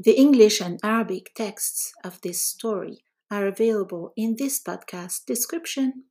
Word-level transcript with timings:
The 0.00 0.16
English 0.16 0.60
and 0.60 0.78
Arabic 0.84 1.34
texts 1.34 1.92
of 2.04 2.20
this 2.20 2.40
story 2.40 3.02
are 3.32 3.48
available 3.48 4.12
in 4.16 4.36
this 4.36 4.62
podcast 4.62 5.26
description. 5.26 6.04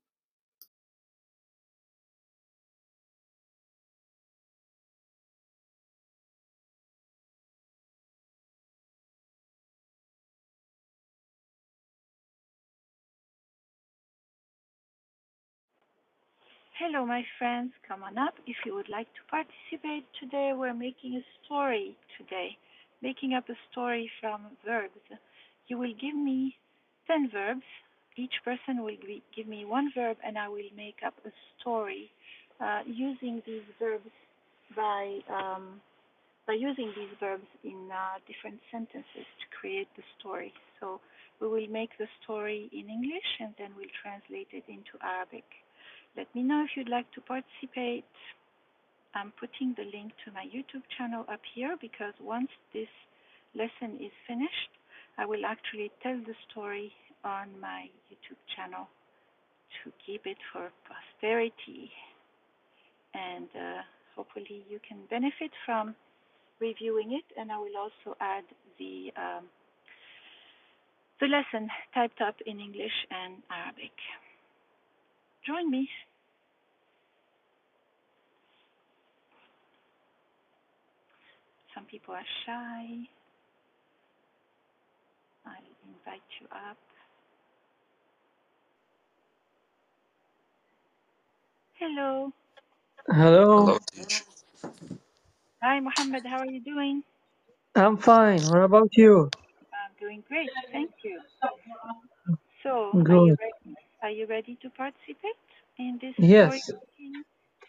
Hello, 16.78 17.06
my 17.06 17.26
friends. 17.40 17.72
Come 17.88 18.04
on 18.04 18.18
up 18.18 18.36
if 18.46 18.58
you 18.66 18.76
would 18.76 18.90
like 18.90 19.08
to 19.14 19.22
participate. 19.32 20.06
Today, 20.20 20.52
we're 20.54 20.74
making 20.74 21.16
a 21.16 21.24
story. 21.46 21.98
Today, 22.18 22.58
making 23.02 23.34
up 23.34 23.50
a 23.50 23.56
story 23.72 24.10
from 24.20 24.42
verbs. 24.66 25.00
You 25.68 25.78
will 25.78 25.94
give 26.00 26.16
me 26.16 26.56
10 27.08 27.30
verbs. 27.32 27.68
Each 28.16 28.34
person 28.44 28.84
will 28.84 28.98
give 29.36 29.48
me 29.48 29.66
one 29.66 29.92
verb, 29.96 30.18
and 30.26 30.38
I 30.38 30.48
will 30.48 30.72
make 30.76 30.98
up 31.06 31.14
a 31.26 31.32
story 31.60 32.10
uh, 32.60 32.82
using 32.86 33.42
these 33.46 33.68
verbs 33.80 34.10
by 34.76 35.20
um, 35.30 35.80
by 36.48 36.54
using 36.54 36.92
these 36.96 37.12
verbs 37.20 37.46
in 37.64 37.90
uh, 37.92 38.18
different 38.26 38.60
sentences 38.72 39.28
to 39.40 39.46
create 39.60 39.90
the 39.98 40.04
story. 40.18 40.54
So 40.80 41.02
we 41.42 41.48
will 41.48 41.68
make 41.68 41.92
the 42.00 42.08
story 42.24 42.70
in 42.72 42.90
English, 42.90 43.30
and 43.40 43.54
then 43.60 43.72
we'll 43.76 43.92
translate 44.02 44.48
it 44.54 44.64
into 44.68 44.96
Arabic. 45.04 45.44
Let 46.16 46.34
me 46.34 46.42
know 46.44 46.64
if 46.64 46.72
you'd 46.76 46.90
like 46.90 47.12
to 47.14 47.22
participate. 47.22 48.06
I'm 49.16 49.34
putting 49.40 49.74
the 49.78 49.86
link 49.86 50.14
to 50.26 50.32
my 50.32 50.46
YouTube 50.46 50.84
channel 50.98 51.26
up 51.32 51.42
here 51.56 51.76
because 51.80 52.14
once 52.22 52.50
this 52.74 52.90
lesson 53.56 53.98
is 53.98 54.12
finished, 54.28 54.72
I 55.18 55.26
will 55.26 55.46
actually 55.46 55.92
tell 56.04 56.18
the 56.18 56.36
story 56.50 56.92
on 57.24 57.48
my 57.60 57.90
YouTube 58.12 58.42
channel 58.56 58.88
to 59.84 59.92
keep 60.06 60.26
it 60.26 60.38
for 60.54 60.70
posterity. 60.86 61.92
And 63.14 63.48
uh, 63.56 63.82
hopefully 64.16 64.64
you 64.70 64.80
can 64.88 65.00
benefit 65.10 65.52
from 65.66 65.96
reviewing 66.60 67.14
it. 67.14 67.26
And 67.40 67.52
I 67.52 67.58
will 67.58 67.78
also 67.78 68.16
add 68.20 68.44
the 68.78 69.12
um, 69.18 69.46
the 71.20 71.28
lesson 71.28 71.70
typed 71.94 72.22
up 72.22 72.36
in 72.46 72.60
English 72.60 72.94
and 73.10 73.42
Arabic. 73.50 73.92
Join 75.46 75.72
me. 75.72 75.90
Some 81.74 81.77
people 81.92 82.14
are 82.16 82.28
shy. 82.46 82.86
I'll 85.46 85.74
invite 85.88 86.28
you 86.42 86.48
up. 86.52 86.78
Hello. 91.80 92.32
Hello. 93.10 93.48
Hello, 93.56 93.80
teacher. 93.94 94.24
Hi, 95.64 95.80
Mohammed. 95.80 96.24
How 96.26 96.40
are 96.40 96.48
you 96.48 96.62
doing? 96.62 97.04
I'm 97.76 97.98
fine. 97.98 98.50
What 98.50 98.64
about 98.64 98.90
you? 98.98 99.32
I'm 99.74 99.94
doing 100.00 100.24
great. 100.28 100.50
Thank 100.72 100.92
you. 101.04 101.22
So, 102.64 103.00
are 103.10 103.18
you 103.18 103.36
ready? 103.40 103.78
Are 104.04 104.12
you 104.12 104.28
ready 104.28 104.58
to 104.64 104.70
participate 104.72 105.42
in 105.80 106.00
this 106.02 106.16
Yes. 106.18 106.42
story 106.42 106.64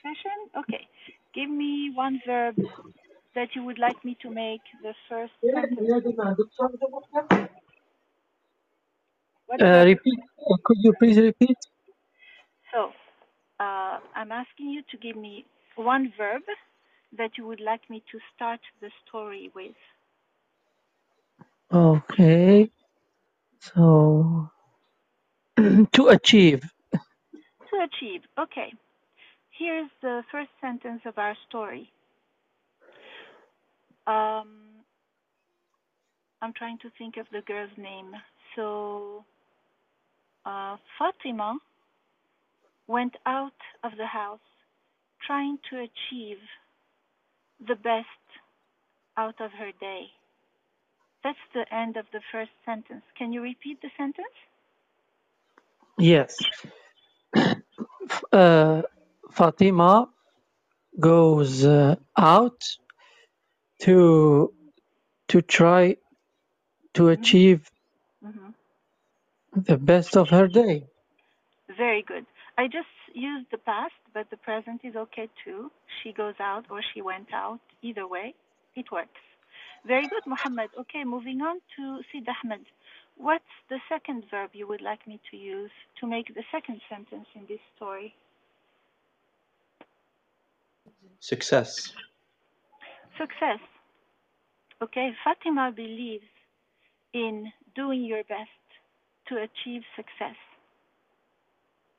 session? 0.02 0.38
Okay. 0.58 0.88
Give 1.34 1.50
me 1.50 1.92
one 1.94 2.20
verb 2.26 2.56
that 3.34 3.48
you 3.54 3.64
would 3.64 3.78
like 3.78 4.04
me 4.04 4.16
to 4.22 4.30
make 4.30 4.62
the 4.82 4.94
first 5.08 5.32
sentence. 5.54 5.90
Uh, 9.60 9.84
repeat. 9.84 10.18
Could 10.64 10.78
you 10.82 10.92
please 10.98 11.18
repeat? 11.18 11.56
So, 12.72 12.92
uh, 13.60 13.98
I'm 14.14 14.32
asking 14.32 14.70
you 14.70 14.82
to 14.90 14.96
give 14.98 15.16
me 15.16 15.46
one 15.76 16.12
verb 16.16 16.42
that 17.16 17.38
you 17.38 17.46
would 17.46 17.60
like 17.60 17.88
me 17.90 18.02
to 18.12 18.18
start 18.34 18.60
the 18.80 18.90
story 19.06 19.50
with. 19.54 19.76
Okay. 21.72 22.70
So, 23.60 24.50
to 25.92 26.08
achieve. 26.08 26.62
To 27.70 27.76
achieve. 27.84 28.22
Okay. 28.38 28.72
Here's 29.50 29.90
the 30.02 30.24
first 30.30 30.50
sentence 30.60 31.02
of 31.06 31.18
our 31.18 31.36
story. 31.48 31.92
Um, 34.08 34.48
I'm 36.40 36.54
trying 36.54 36.78
to 36.78 36.90
think 36.96 37.18
of 37.18 37.26
the 37.30 37.42
girl's 37.46 37.76
name. 37.76 38.12
So, 38.56 39.24
uh, 40.46 40.76
Fatima 40.98 41.58
went 42.86 43.14
out 43.26 43.60
of 43.84 43.92
the 43.98 44.06
house 44.06 44.40
trying 45.26 45.58
to 45.70 45.76
achieve 45.76 46.38
the 47.66 47.74
best 47.74 48.24
out 49.18 49.40
of 49.40 49.50
her 49.52 49.72
day. 49.78 50.06
That's 51.22 51.44
the 51.52 51.66
end 51.74 51.96
of 51.96 52.06
the 52.12 52.20
first 52.32 52.52
sentence. 52.64 53.02
Can 53.18 53.32
you 53.32 53.42
repeat 53.42 53.82
the 53.82 53.90
sentence? 53.96 54.38
Yes. 55.98 56.36
Uh, 58.32 58.82
Fatima 59.30 60.08
goes 60.98 61.64
uh, 61.64 61.94
out 62.16 62.64
to 63.80 64.52
to 65.28 65.42
try 65.42 65.96
to 66.94 67.08
achieve 67.08 67.70
hmm 68.22 68.50
the 69.54 69.78
best 69.78 70.16
of 70.16 70.30
her 70.30 70.48
day. 70.48 70.86
Very 71.76 72.02
good. 72.02 72.26
I 72.58 72.66
just 72.66 72.88
used 73.14 73.46
the 73.50 73.58
past, 73.58 73.94
but 74.14 74.30
the 74.30 74.36
present 74.36 74.80
is 74.84 74.96
okay 74.96 75.28
too. 75.44 75.70
She 76.02 76.12
goes 76.12 76.34
out 76.40 76.66
or 76.70 76.80
she 76.94 77.02
went 77.02 77.32
out. 77.32 77.60
Either 77.82 78.06
way, 78.06 78.34
it 78.76 78.90
works. 78.92 79.20
Very 79.86 80.06
good, 80.08 80.24
Muhammad. 80.26 80.70
Okay, 80.78 81.04
moving 81.04 81.40
on 81.42 81.60
to 81.76 82.00
Sid 82.12 82.28
Ahmed. 82.28 82.64
What's 83.16 83.54
the 83.68 83.78
second 83.88 84.24
verb 84.30 84.50
you 84.54 84.66
would 84.68 84.80
like 84.80 85.06
me 85.06 85.20
to 85.30 85.36
use 85.36 85.70
to 86.00 86.06
make 86.06 86.34
the 86.34 86.44
second 86.52 86.80
sentence 86.88 87.26
in 87.34 87.46
this 87.48 87.60
story? 87.76 88.14
Success. 91.20 91.92
Success. 93.18 93.58
Okay, 94.80 95.10
Fatima 95.24 95.72
believes 95.74 96.30
in 97.12 97.50
doing 97.74 98.04
your 98.04 98.22
best 98.24 98.62
to 99.28 99.36
achieve 99.36 99.82
success. 99.96 100.36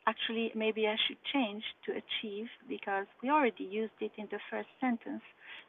Actually, 0.07 0.51
maybe 0.55 0.87
I 0.87 0.95
should 1.07 1.17
change 1.33 1.63
to 1.85 1.91
achieve 1.91 2.47
because 2.67 3.05
we 3.21 3.29
already 3.29 3.65
used 3.65 3.99
it 3.99 4.11
in 4.17 4.27
the 4.31 4.39
first 4.49 4.69
sentence 4.79 5.21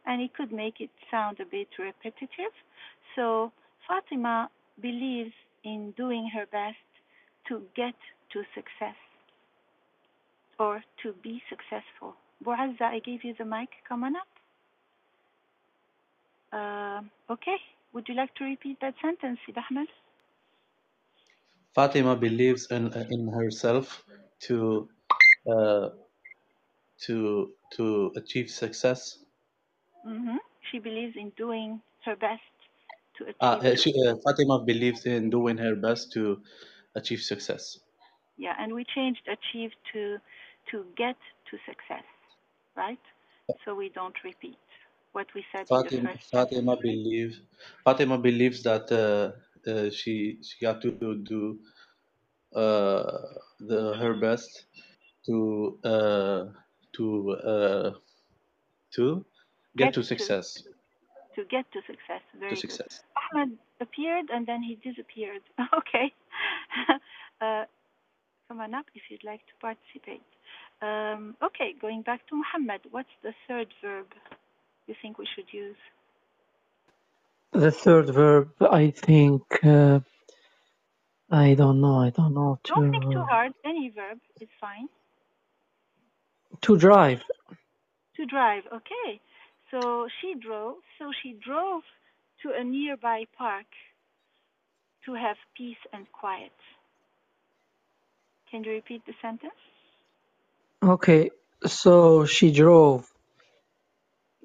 and 0.06 0.22
it 0.22 0.32
could 0.34 0.52
make 0.52 0.80
it 0.80 0.90
sound 1.10 1.40
a 1.40 1.44
bit 1.44 1.68
repetitive. 1.78 2.54
So, 3.16 3.52
Fatima 3.86 4.48
believes 4.80 5.34
in 5.64 5.92
doing 5.96 6.30
her 6.32 6.46
best 6.46 6.88
to 7.48 7.62
get 7.76 7.94
to 8.32 8.42
success 8.54 8.96
or 10.58 10.82
to 11.02 11.12
be 11.22 11.42
successful. 11.50 12.14
Boazza, 12.44 12.82
I 12.82 13.00
gave 13.04 13.24
you 13.24 13.34
the 13.36 13.44
mic. 13.44 13.68
Come 13.88 14.04
on 14.04 14.16
up. 14.16 14.39
Uh, 16.52 17.02
okay. 17.30 17.56
Would 17.92 18.08
you 18.08 18.14
like 18.14 18.34
to 18.36 18.44
repeat 18.44 18.78
that 18.80 18.94
sentence, 19.02 19.38
Sid 19.46 19.56
Ahmed? 19.58 19.88
Fatima 21.74 22.16
believes 22.16 22.66
in 22.70 22.92
in 23.10 23.28
herself 23.28 24.04
to 24.46 24.88
uh, 25.50 25.90
to 27.06 27.52
to 27.72 28.12
achieve 28.16 28.50
success. 28.50 29.18
Mm-hmm. 30.06 30.36
She 30.70 30.78
believes 30.78 31.14
in 31.16 31.30
doing 31.36 31.80
her 32.04 32.16
best 32.16 32.42
to 33.18 33.24
achieve. 33.24 33.36
Uh, 33.40 33.58
uh, 33.72 33.76
she, 33.76 33.92
uh, 34.06 34.14
Fatima 34.24 34.64
believes 34.64 35.06
in 35.06 35.30
doing 35.30 35.58
her 35.58 35.74
best 35.76 36.12
to 36.12 36.42
achieve 36.94 37.20
success. 37.20 37.78
yeah, 38.36 38.54
and 38.58 38.72
we 38.74 38.84
changed 38.84 39.22
achieve 39.28 39.70
to 39.92 40.18
to 40.70 40.84
get 40.96 41.16
to 41.50 41.58
success, 41.66 42.04
right? 42.76 43.00
So 43.64 43.74
we 43.74 43.88
don't 43.88 44.16
repeat 44.24 44.58
what 45.12 45.26
we 45.34 45.44
said 45.52 45.60
in 45.60 45.66
the 45.66 45.82
Fatima, 45.82 46.12
first 46.12 46.30
Fatima 46.30 46.76
believes 46.76 47.40
Fatima 47.84 48.18
believes 48.18 48.62
that 48.62 48.90
uh, 48.92 49.70
uh, 49.70 49.90
she 49.90 50.38
she 50.42 50.64
got 50.64 50.80
to 50.82 50.90
do 50.92 51.58
uh, 52.54 53.02
the, 53.60 53.94
her 53.98 54.14
best 54.14 54.66
to 55.26 55.78
uh, 55.84 56.44
to 56.92 57.30
uh, 57.32 57.90
to 58.92 59.24
get, 59.76 59.86
Get 59.86 59.94
to 59.94 60.02
success. 60.02 60.62
To 61.36 61.44
get 61.44 61.70
to 61.72 61.80
success. 61.86 62.22
Very 62.38 62.56
to 62.56 62.60
good. 62.60 62.60
success. 62.60 63.02
Ahmed 63.32 63.58
appeared 63.80 64.26
and 64.32 64.46
then 64.46 64.62
he 64.62 64.74
disappeared. 64.76 65.42
okay. 65.78 66.12
uh, 67.40 67.64
come 68.48 68.60
on 68.60 68.74
up 68.74 68.86
if 68.94 69.02
you'd 69.10 69.24
like 69.24 69.40
to 69.46 69.54
participate. 69.60 70.22
Um, 70.82 71.36
okay, 71.42 71.74
going 71.80 72.02
back 72.02 72.26
to 72.28 72.36
Muhammad, 72.36 72.80
what's 72.90 73.14
the 73.22 73.32
third 73.46 73.68
verb 73.82 74.06
you 74.90 74.96
think 75.00 75.18
we 75.18 75.26
should 75.34 75.50
use? 75.52 75.80
The 77.52 77.70
third 77.70 78.10
verb, 78.10 78.50
I 78.60 78.90
think, 78.90 79.42
uh, 79.64 80.00
I 81.30 81.54
don't 81.54 81.80
know, 81.80 81.98
I 82.06 82.10
don't 82.10 82.34
know, 82.34 82.58
Don't 82.64 82.90
think 82.90 83.04
too 83.04 83.12
to, 83.12 83.24
hard. 83.24 83.52
Any 83.64 83.90
verb 83.90 84.18
is 84.40 84.48
fine. 84.60 84.88
to 86.62 86.76
drive. 86.76 87.22
To 88.16 88.26
drive, 88.26 88.64
okay. 88.78 89.20
So 89.70 90.08
she 90.20 90.34
drove. 90.46 90.76
So 90.98 91.04
she 91.22 91.30
drove 91.48 91.82
to 92.42 92.50
a 92.60 92.64
nearby 92.64 93.24
park 93.38 93.66
to 95.06 95.14
have 95.14 95.36
peace 95.56 95.82
and 95.92 96.06
quiet. 96.12 96.52
Can 98.50 98.64
you 98.64 98.72
repeat 98.72 99.02
the 99.06 99.14
sentence? 99.22 99.62
Okay, 100.82 101.30
so 101.66 102.24
she 102.26 102.50
drove 102.52 103.10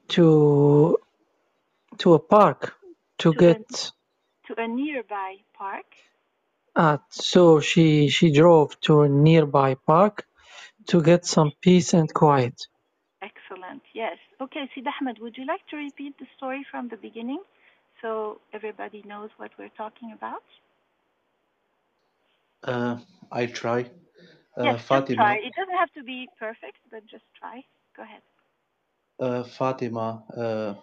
to 0.10 0.98
to 1.98 2.14
a 2.14 2.20
park 2.20 2.76
to 3.20 3.34
To 3.34 3.38
a- 3.38 3.40
get 3.40 3.92
To 4.48 4.62
a 4.62 4.68
nearby 4.68 5.38
park 5.54 5.86
uh, 6.76 6.98
so 7.10 7.60
she 7.62 8.10
she 8.10 8.32
drove 8.32 8.80
to 8.82 9.02
a 9.02 9.10
nearby 9.10 9.76
park 9.76 10.26
to 10.88 11.02
get 11.02 11.26
some 11.26 11.52
peace 11.62 11.94
and 11.94 12.14
quiet. 12.14 12.68
Excellent. 13.22 13.82
Yes. 13.94 14.18
Okay, 14.42 14.70
Sid 14.76 14.86
Ahmed, 15.02 15.20
would 15.20 15.38
you 15.38 15.46
like 15.46 15.66
to 15.70 15.78
repeat 15.78 16.18
the 16.20 16.28
story 16.38 16.66
from 16.70 16.90
the 16.90 16.98
beginning 16.98 17.42
so 18.02 18.40
everybody 18.54 19.04
knows 19.08 19.30
what 19.38 19.52
we're 19.58 19.70
talking 19.78 20.12
about? 20.12 20.44
Uh, 22.64 22.98
I 23.32 23.46
try. 23.48 23.90
Uh, 24.58 24.64
yes, 24.66 24.76
just 24.80 24.88
Fatima. 24.88 25.16
try. 25.16 25.36
It 25.38 25.54
doesn't 25.56 25.78
have 25.78 25.92
to 25.94 26.04
be 26.04 26.30
perfect, 26.40 26.78
but 26.92 27.06
just 27.08 27.24
try. 27.40 27.64
Go 27.96 28.04
ahead. 28.04 28.22
Uh, 29.20 29.44
Fatima 29.44 30.24
uh, 30.36 30.76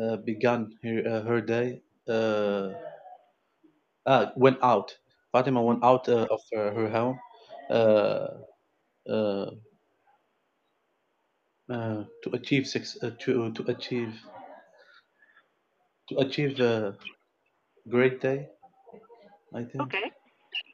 uh, 0.00 0.16
began 0.18 0.78
her, 0.82 1.02
uh, 1.06 1.22
her 1.22 1.40
day. 1.40 1.82
Uh, 2.08 2.72
uh, 4.06 4.30
went 4.36 4.58
out. 4.62 4.98
Fatima 5.32 5.62
went 5.62 5.84
out 5.84 6.08
uh, 6.08 6.26
of 6.30 6.40
uh, 6.56 6.70
her 6.72 6.88
home 6.88 7.18
uh, 7.70 8.28
uh, 9.08 9.50
uh, 11.70 12.04
to 12.22 12.30
achieve 12.34 12.66
six, 12.66 13.02
uh, 13.02 13.10
to 13.18 13.50
to 13.52 13.62
achieve 13.70 14.20
to 16.08 16.18
achieve 16.18 16.60
a 16.60 16.98
great 17.88 18.20
day. 18.20 18.50
I 19.54 19.64
think. 19.64 19.82
Okay. 19.82 20.10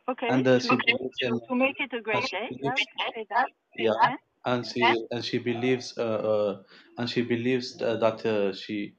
Okay. 0.09 0.33
And 0.33 0.47
uh, 0.47 0.59
to, 0.59 0.69
she 0.69 0.77
believes 0.77 1.19
in 1.21 1.41
to 1.49 1.55
make 1.55 1.81
it 1.81 1.93
a 1.95 2.01
great 2.03 2.31
day. 2.31 2.49
Yeah, 2.61 2.73
say 3.15 3.27
that. 3.31 3.49
yeah, 3.77 3.93
Yeah. 4.47 4.55
and 4.55 4.67
she 4.67 5.07
and 5.11 5.25
she 5.25 5.39
believes 5.39 5.99
uh, 5.99 6.03
uh, 6.33 6.63
and 6.99 7.11
she 7.11 7.23
believes 7.23 7.81
uh, 7.83 7.97
that 7.99 8.25
uh, 8.27 8.53
she 8.55 8.95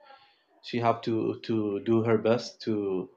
she 0.64 0.80
have 0.80 1.02
to 1.02 1.40
to 1.42 1.82
do 1.86 2.04
her 2.04 2.18
best 2.20 2.62
to 2.64 3.10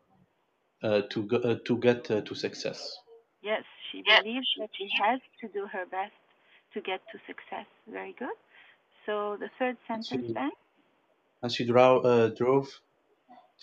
uh, 0.83 1.03
to 1.11 1.25
go, 1.27 1.39
uh, 1.39 1.59
to 1.67 1.79
get 1.79 2.11
uh, 2.11 2.23
to 2.23 2.35
success. 2.35 2.97
Yes, 3.43 3.65
she 3.91 4.03
believes 4.03 4.49
that 4.57 4.71
she 4.75 4.89
has 4.89 5.21
to 5.41 5.49
do 5.49 5.67
her 5.67 5.85
best 5.85 6.15
to 6.73 6.81
get 6.81 7.07
to 7.09 7.19
success. 7.27 7.67
Very 7.87 8.13
good. 8.13 8.37
So 9.05 9.37
the 9.37 9.51
third 9.59 9.79
sentence 9.87 10.27
She- 10.27 10.35
then. 10.35 10.53
And 11.43 11.53
she 11.53 11.67
drove 11.67 12.07
uh, 12.07 12.29
drove 12.31 12.81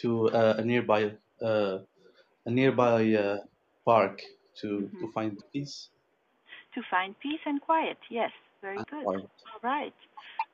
to 0.02 0.30
uh, 0.30 0.56
a 0.60 0.64
nearby 0.66 1.18
uh, 1.42 1.80
a 2.46 2.52
nearby 2.52 3.14
uh, 3.14 3.40
park 3.86 4.22
to 4.62 4.92
to 5.00 5.12
find 5.14 5.38
peace 5.54 5.92
To 6.76 6.82
find 6.84 7.18
peace 7.20 7.42
and 7.46 7.60
quiet. 7.62 7.98
Yes, 8.10 8.32
very 8.62 8.78
good. 8.90 9.06
All 9.06 9.30
right. 9.64 9.94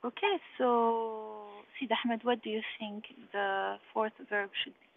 Okay, 0.06 0.38
so 0.58 1.46
Sid 1.80 1.92
Ahmed, 2.06 2.24
what 2.24 2.44
do 2.44 2.50
you 2.50 2.62
think 2.80 3.06
the 3.32 3.76
fourth 3.94 4.14
verb 4.30 4.50
should 4.64 4.74
be? 4.74 4.88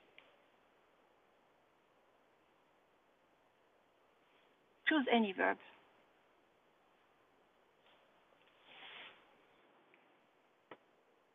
Choose 4.88 5.06
any 5.12 5.32
verb. 5.32 5.56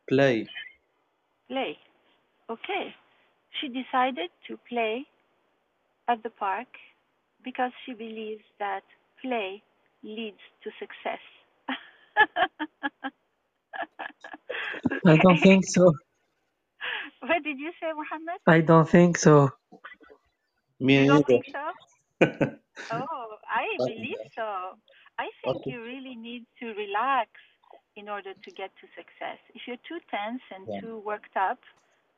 Play. 0.07 0.47
Play. 1.47 1.77
Okay. 2.49 2.95
She 3.59 3.67
decided 3.67 4.29
to 4.47 4.57
play 4.69 5.05
at 6.07 6.23
the 6.23 6.29
park 6.29 6.67
because 7.43 7.71
she 7.85 7.93
believes 7.93 8.43
that 8.59 8.83
play 9.21 9.61
leads 10.03 10.39
to 10.63 10.69
success. 10.79 11.19
I 15.07 15.17
don't 15.17 15.37
think 15.41 15.65
so. 15.67 15.93
What 17.21 17.43
did 17.43 17.59
you 17.59 17.71
say, 17.81 17.91
Muhammad? 17.95 18.41
I 18.47 18.61
don't 18.61 18.89
think 18.89 19.17
so. 19.17 19.49
Me 20.79 20.95
You 20.97 21.05
don't 21.05 21.25
neither. 21.27 21.27
think 21.27 21.45
so? 21.51 21.71
Oh, 22.91 23.37
I 23.49 23.79
believe 23.85 24.21
so. 24.35 24.77
I 25.19 25.29
think 25.41 25.63
Okay. 25.63 25.71
you 25.71 25.81
really 25.83 26.15
need 26.15 26.45
to 26.59 26.73
relax 26.75 27.29
in 27.95 28.09
order 28.09 28.33
to 28.33 28.51
get 28.51 28.71
to 28.81 28.87
success. 28.97 29.39
If 29.55 29.63
you're 29.67 29.81
too 29.87 29.99
tense 30.11 30.41
and 30.53 30.67
Yeah. 30.67 30.81
too 30.81 30.99
worked 31.05 31.37
up, 31.37 31.59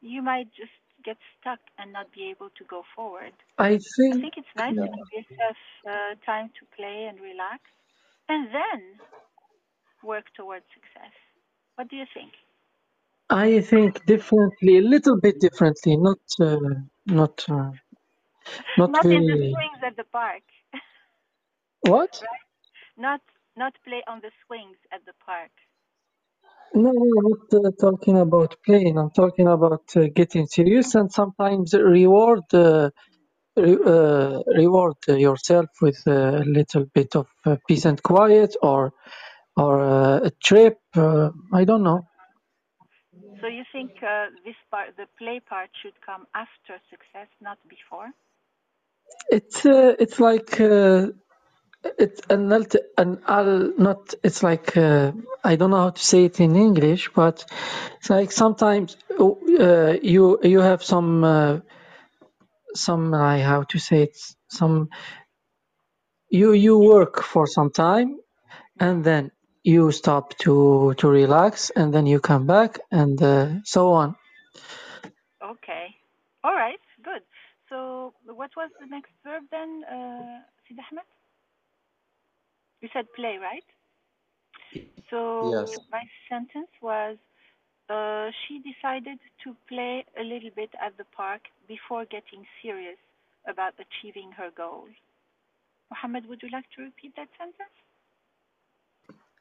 you 0.01 0.21
might 0.21 0.49
just 0.55 0.73
get 1.05 1.17
stuck 1.39 1.59
and 1.79 1.93
not 1.93 2.11
be 2.13 2.29
able 2.31 2.49
to 2.57 2.63
go 2.65 2.83
forward. 2.95 3.33
I 3.57 3.79
think, 3.97 4.13
I 4.13 4.17
think 4.17 4.21
think 4.21 4.33
it's 4.37 4.55
nice 4.57 4.75
to 4.75 4.89
give 4.89 5.03
yourself 5.11 5.57
uh, 5.87 6.13
time 6.25 6.49
to 6.59 6.63
play 6.77 7.07
and 7.09 7.19
relax 7.21 7.61
and 8.29 8.47
then 8.53 8.79
work 10.03 10.25
towards 10.35 10.65
success. 10.73 11.13
What 11.75 11.89
do 11.89 11.97
you 11.97 12.05
think? 12.13 12.33
I 13.29 13.61
think 13.61 14.05
differently, 14.05 14.79
a 14.79 14.81
little 14.81 15.19
bit 15.19 15.39
differently, 15.41 15.97
not 15.97 16.19
uh, 16.41 16.57
not 17.07 17.45
uh, 17.49 17.71
not 18.77 18.91
Not 18.91 19.11
in 19.11 19.25
the 19.25 19.37
swings 19.49 19.79
at 19.85 19.97
the 19.97 20.05
park. 20.11 20.43
What? 21.81 22.23
not 22.97 23.21
not 23.57 23.73
play 23.85 24.03
on 24.07 24.21
the 24.21 24.31
swings 24.47 24.77
at 24.93 25.05
the 25.05 25.13
park. 25.25 25.51
No, 26.73 26.91
no, 26.91 27.01
I'm 27.19 27.29
not 27.31 27.65
uh, 27.67 27.71
talking 27.81 28.17
about 28.19 28.55
playing. 28.65 28.97
I'm 28.97 29.11
talking 29.11 29.47
about 29.47 29.83
uh, 29.97 30.07
getting 30.15 30.47
serious 30.47 30.95
and 30.95 31.11
sometimes 31.11 31.73
reward 31.73 32.43
uh, 32.53 32.91
re 33.57 33.77
uh, 33.85 34.39
reward 34.57 34.95
yourself 35.07 35.67
with 35.81 36.01
a 36.07 36.43
little 36.45 36.85
bit 36.93 37.15
of 37.15 37.27
uh, 37.45 37.57
peace 37.67 37.85
and 37.85 38.01
quiet 38.03 38.55
or 38.63 38.93
or 39.57 39.81
uh, 39.81 40.19
a 40.25 40.31
trip. 40.43 40.79
Uh, 40.95 41.29
I 41.53 41.65
don't 41.65 41.83
know. 41.83 42.01
So 43.41 43.47
you 43.47 43.63
think 43.71 43.91
uh, 44.01 44.27
this 44.45 44.55
part, 44.71 44.95
the 44.97 45.07
play 45.17 45.39
part, 45.41 45.69
should 45.81 45.93
come 46.05 46.25
after 46.33 46.81
success, 46.89 47.27
not 47.41 47.57
before? 47.69 48.09
It's 49.29 49.65
uh, 49.65 49.95
it's 49.99 50.19
like 50.19 50.59
uh, 50.59 51.07
it's 51.99 52.21
an 52.29 52.51
alt 52.53 52.75
an 52.97 53.19
al 53.27 53.73
not. 53.77 54.13
It's 54.23 54.43
like 54.43 54.77
uh, 54.77 55.11
I 55.43 55.55
don't 55.55 55.71
know 55.71 55.77
how 55.77 55.89
to 55.91 56.01
say 56.03 56.25
it 56.25 56.39
in 56.39 56.55
English, 56.55 57.11
but 57.13 57.45
it's 57.97 58.09
like 58.09 58.31
sometimes 58.31 58.97
uh, 59.19 59.95
you 60.01 60.39
you 60.43 60.59
have 60.59 60.83
some 60.83 61.23
uh, 61.23 61.59
some 62.75 63.13
I 63.13 63.39
how 63.41 63.63
to 63.63 63.79
say 63.79 64.03
it 64.03 64.17
some 64.49 64.89
you 66.29 66.53
you 66.53 66.79
work 66.79 67.21
for 67.23 67.47
some 67.47 67.71
time 67.71 68.17
and 68.79 69.03
then 69.03 69.31
you 69.63 69.91
stop 69.91 70.37
to 70.39 70.93
to 70.97 71.07
relax 71.09 71.69
and 71.71 71.93
then 71.93 72.05
you 72.05 72.19
come 72.19 72.45
back 72.47 72.79
and 72.91 73.21
uh, 73.21 73.47
so 73.63 73.91
on. 73.93 74.15
Okay. 75.43 75.87
All 76.43 76.53
right. 76.55 76.79
Good. 77.03 77.23
So 77.69 78.13
what 78.25 78.51
was 78.55 78.69
the 78.79 78.87
next 78.87 79.11
verb 79.23 79.43
then, 79.51 79.83
uh, 79.89 80.41
Sid 80.67 80.77
Ahmed? 80.91 81.05
You 82.81 82.89
said 82.93 83.11
play, 83.13 83.37
right? 83.37 83.65
So 85.09 85.19
Yes. 85.41 85.79
my 85.91 86.03
sentence 86.29 86.69
was 86.81 87.17
uh, 87.89 88.31
she 88.47 88.59
decided 88.59 89.19
to 89.43 89.55
play 89.67 90.05
a 90.19 90.23
little 90.23 90.51
bit 90.55 90.71
at 90.81 90.97
the 90.97 91.05
park 91.05 91.41
before 91.67 92.05
getting 92.05 92.45
serious 92.61 92.97
about 93.47 93.73
achieving 93.79 94.31
her 94.33 94.49
goal. 94.55 94.87
Muhammad, 95.91 96.27
would 96.27 96.41
you 96.43 96.49
like 96.51 96.69
to 96.75 96.83
repeat 96.83 97.15
that 97.17 97.29
sentence? 97.37 97.77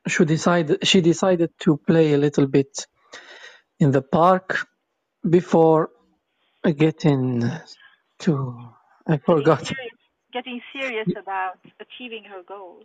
She 0.09 0.25
decided 0.25 0.87
she 0.87 1.00
decided 1.00 1.50
to 1.61 1.76
play 1.76 2.14
a 2.14 2.18
little 2.18 2.47
bit 2.47 2.87
in 3.80 3.90
the 3.92 4.02
park 4.02 4.66
before 5.28 5.90
getting 6.76 7.44
to 8.21 8.32
I 9.06 9.18
forgot 9.18 9.66
Serious, 9.66 9.99
getting 10.32 10.61
serious 10.73 11.09
about 11.16 11.59
achieving 11.80 12.25
her 12.25 12.42
goal. 12.47 12.85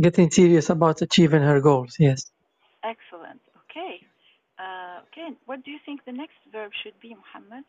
getting 0.00 0.30
serious 0.30 0.70
about 0.70 1.02
achieving 1.02 1.42
her 1.42 1.60
goals. 1.60 1.96
Yes. 1.98 2.30
Excellent. 2.84 3.40
Okay. 3.64 4.00
Uh, 4.58 5.00
okay. 5.06 5.28
What 5.46 5.64
do 5.64 5.70
you 5.70 5.78
think 5.86 6.04
the 6.04 6.12
next 6.12 6.38
verb 6.52 6.72
should 6.82 6.98
be, 7.00 7.14
Muhammad? 7.14 7.64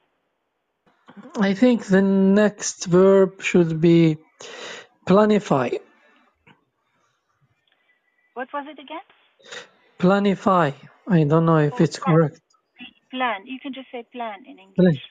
I 1.40 1.54
think 1.54 1.86
the 1.86 2.02
next 2.02 2.86
verb 2.86 3.42
should 3.42 3.82
be 3.82 4.18
planify. 5.08 5.80
What 8.34 8.48
was 8.54 8.66
it 8.68 8.80
again? 8.80 9.06
Planify. 10.00 10.74
I 11.08 11.24
don't 11.24 11.46
know 11.46 11.58
if 11.58 11.80
it's 11.80 12.00
correct. 12.00 12.40
plan. 13.12 13.46
You 13.46 13.60
can 13.60 13.74
just 13.74 13.88
say 13.92 14.04
plan 14.12 14.40
in 14.48 14.56
Plan. 14.56 14.68
English. 14.68 15.02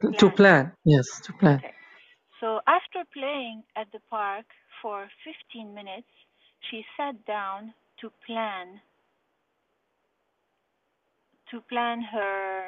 To 0.00 0.26
Plan. 0.26 0.36
plan, 0.36 0.72
yes, 0.84 1.20
to 1.24 1.32
plan. 1.32 1.56
Okay. 1.56 1.74
So 2.40 2.60
after 2.68 3.02
playing 3.12 3.64
at 3.74 3.88
the 3.92 3.98
park 4.10 4.46
for 4.80 5.08
15 5.52 5.74
minutes, 5.74 6.06
she 6.70 6.84
sat 6.96 7.24
down 7.26 7.74
to 8.00 8.10
plan 8.26 8.80
to 11.50 11.60
plan 11.62 12.02
her 12.02 12.62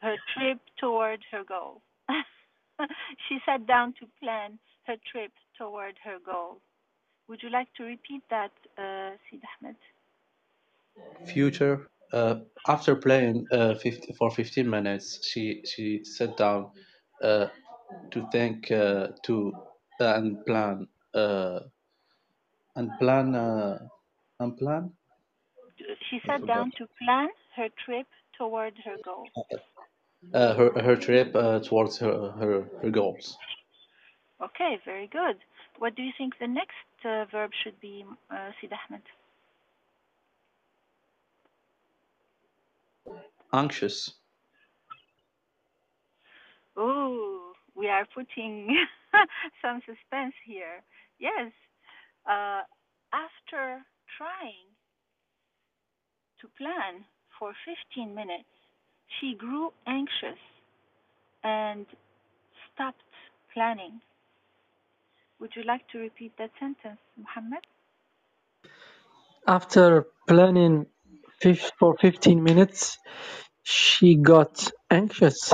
her 0.00 0.16
trip 0.34 0.58
toward 0.78 1.20
her 1.30 1.42
goal. 1.44 1.80
she 3.28 3.38
sat 3.46 3.66
down 3.66 3.94
to 4.00 4.06
plan 4.20 4.58
her 4.86 4.96
trip 5.10 5.32
toward 5.56 5.94
her 6.04 6.18
goal. 6.24 6.60
Would 7.28 7.42
you 7.42 7.50
like 7.50 7.72
to 7.74 7.84
repeat 7.84 8.22
that, 8.30 8.52
uh, 8.78 9.16
Sid 9.28 9.42
Ahmed? 9.60 9.76
Future. 11.26 11.88
Uh, 12.12 12.40
after 12.68 12.94
playing 12.96 13.46
uh, 13.50 13.74
50, 13.74 14.12
for 14.14 14.30
15 14.30 14.70
minutes, 14.70 15.26
she 15.26 15.62
she 15.64 16.04
sat 16.04 16.36
down 16.36 16.70
uh, 17.22 17.48
to 18.12 18.28
think 18.32 18.70
uh, 18.70 19.08
to 19.24 19.52
uh, 20.00 20.14
and 20.16 20.44
plan 20.46 20.86
uh, 21.14 21.60
and 22.76 22.88
plan 23.00 23.34
uh, 23.34 23.78
and 24.40 24.56
plan 24.58 24.92
She 26.02 26.20
sat 26.26 26.44
down 26.46 26.72
to 26.72 26.86
plan 26.86 27.30
her 27.54 27.68
trip 27.68 28.08
toward 28.36 28.76
her 28.78 28.98
goal. 28.98 29.30
uh, 30.34 30.54
her 30.54 30.70
her 30.82 30.96
trip 30.96 31.34
uh, 31.34 31.60
towards 31.60 31.98
her, 31.98 32.30
her 32.32 32.68
her 32.82 32.90
goals. 32.90 33.38
Okay, 34.40 34.80
very 34.84 35.06
good. 35.08 35.40
What 35.78 35.94
do 35.96 36.02
you 36.02 36.12
think 36.16 36.38
the 36.38 36.46
next 36.46 36.76
uh, 37.04 37.24
verb 37.30 37.50
should 37.62 37.80
be, 37.80 38.04
uh, 38.30 38.50
Sid 38.60 38.70
Ahmed? 38.72 39.02
Anxious. 43.52 44.12
Oh, 46.76 47.52
we 47.76 47.88
are 47.88 48.06
putting 48.14 48.76
some 49.62 49.80
suspense 49.86 50.34
here. 50.44 50.82
Yes, 51.18 51.52
uh, 52.28 52.62
after 53.12 53.82
trying 54.18 54.66
to 56.40 56.48
plan 56.58 57.04
for 57.38 57.52
15 57.94 58.14
minutes, 58.14 58.48
she 59.20 59.34
grew 59.34 59.72
anxious 59.86 60.40
and 61.44 61.86
stopped 62.72 63.02
planning. 63.52 64.00
Would 65.44 65.56
you 65.56 65.62
like 65.64 65.86
to 65.88 65.98
repeat 65.98 66.32
that 66.38 66.52
sentence, 66.58 67.00
Muhammad? 67.18 67.66
After 69.46 70.06
planning 70.28 70.86
for 71.78 71.96
15 71.98 72.42
minutes, 72.42 72.98
she 73.62 74.16
got 74.16 74.70
anxious. 74.90 75.52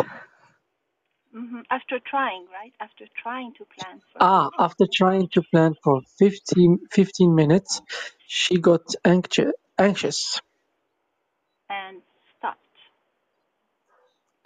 hmm 1.32 1.60
After 1.70 1.98
trying, 1.98 2.46
right? 2.52 2.72
After 2.80 3.06
trying 3.22 3.52
to 3.58 3.64
plan 3.74 4.00
for 4.12 4.20
Ah, 4.20 4.50
after 4.58 4.86
trying 4.92 5.28
to 5.30 5.42
plan 5.42 5.74
for 5.82 6.02
15, 6.18 6.78
15 6.92 7.34
minutes, 7.34 7.82
she 8.28 8.58
got 8.60 8.94
anxious, 9.04 9.52
anxious 9.78 10.40
and 11.70 12.02
stopped. 12.38 12.60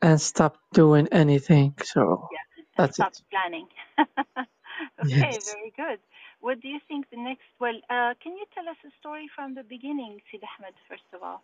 and 0.03 0.21
stopped 0.21 0.61
doing 0.73 1.09
anything. 1.13 1.75
So 1.83 2.29
Yeah, 2.33 2.65
that's 2.77 2.99
stopped 2.99 3.17
it. 3.17 3.23
planning. 3.31 3.69
okay, 5.05 5.39
Yes. 5.39 5.45
very 5.45 5.73
good. 5.77 6.01
What 6.41 6.61
do 6.61 6.69
you 6.69 6.81
think 6.89 7.11
the 7.11 7.19
next? 7.19 7.47
Well, 7.61 7.77
uh, 7.91 8.15
can 8.23 8.33
you 8.37 8.47
tell 8.55 8.69
us 8.69 8.77
a 8.87 8.93
story 9.01 9.29
from 9.35 9.55
the 9.55 9.63
beginning, 9.65 10.21
Sid 10.31 10.43
Ahmed, 10.45 10.75
first 10.89 11.09
of 11.15 11.23
all? 11.23 11.43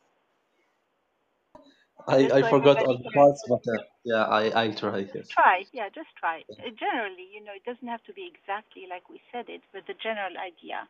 I, 2.09 2.29
I 2.29 2.39
I 2.39 2.43
forgot 2.43 2.83
all 2.83 2.99
the 2.99 3.11
parts, 3.15 3.43
but 3.49 3.63
uh, 3.75 3.83
yeah, 4.05 4.25
I 4.25 4.65
I 4.65 4.71
try. 4.73 5.07
Yes. 5.15 5.29
Try, 5.31 5.65
yeah, 5.73 5.89
just 5.89 6.09
try. 6.19 6.45
Uh, 6.61 6.71
generally, 6.79 7.29
you 7.33 7.43
know, 7.45 7.53
it 7.55 7.65
doesn't 7.65 7.89
have 7.89 8.03
to 8.05 8.13
be 8.13 8.27
exactly 8.29 8.87
like 8.89 9.09
we 9.09 9.21
said 9.33 9.49
it, 9.49 9.63
but 9.73 9.87
the 9.87 9.95
general 9.95 10.37
idea. 10.39 10.89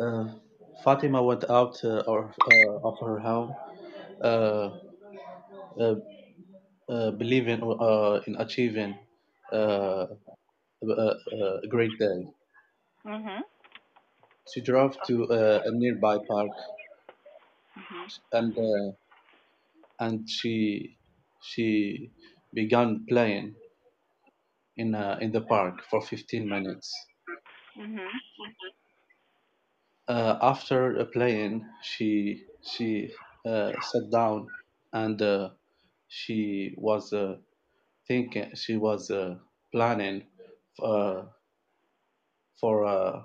Uh, 0.00 0.26
Fatima 0.84 1.22
went 1.22 1.44
out 1.50 1.82
uh, 1.84 2.02
or, 2.06 2.34
uh, 2.46 2.88
of 2.88 2.98
her 3.00 3.18
home, 3.18 3.54
uh, 4.22 4.70
uh, 5.80 5.94
uh, 6.88 7.10
believing 7.12 7.62
uh, 7.62 8.20
in 8.26 8.36
achieving 8.36 8.98
uh, 9.52 10.06
a, 10.82 11.14
a, 11.62 11.66
great 11.68 11.98
day. 11.98 12.26
Mhm. 13.04 13.42
She 14.52 14.60
drove 14.62 14.96
to 15.06 15.28
uh, 15.30 15.62
a 15.64 15.70
nearby 15.72 16.18
park, 16.28 16.50
Mhm. 17.76 18.20
and 18.32 18.58
uh, 18.58 18.92
and 20.00 20.28
she 20.28 20.96
she 21.42 22.10
began 22.54 23.04
playing 23.08 23.54
in 24.76 24.94
uh, 24.94 25.18
in 25.20 25.32
the 25.32 25.40
park 25.42 25.82
for 25.90 26.00
15 26.00 26.48
minutes. 26.48 26.94
Mhm. 27.76 28.08
Uh, 30.08 30.38
after 30.40 30.98
uh, 30.98 31.04
playing, 31.04 31.64
she 31.82 32.44
she 32.62 33.12
uh, 33.46 33.72
sat 33.80 34.10
down 34.10 34.48
and 34.92 35.20
uh, 35.20 35.50
she 36.08 36.74
was 36.78 37.12
uh, 37.12 37.36
thinking 38.06 38.54
she 38.54 38.76
was 38.76 39.10
uh, 39.10 39.36
planning 39.72 40.24
uh, 40.80 41.26
for 42.60 42.84
uh, 42.84 43.22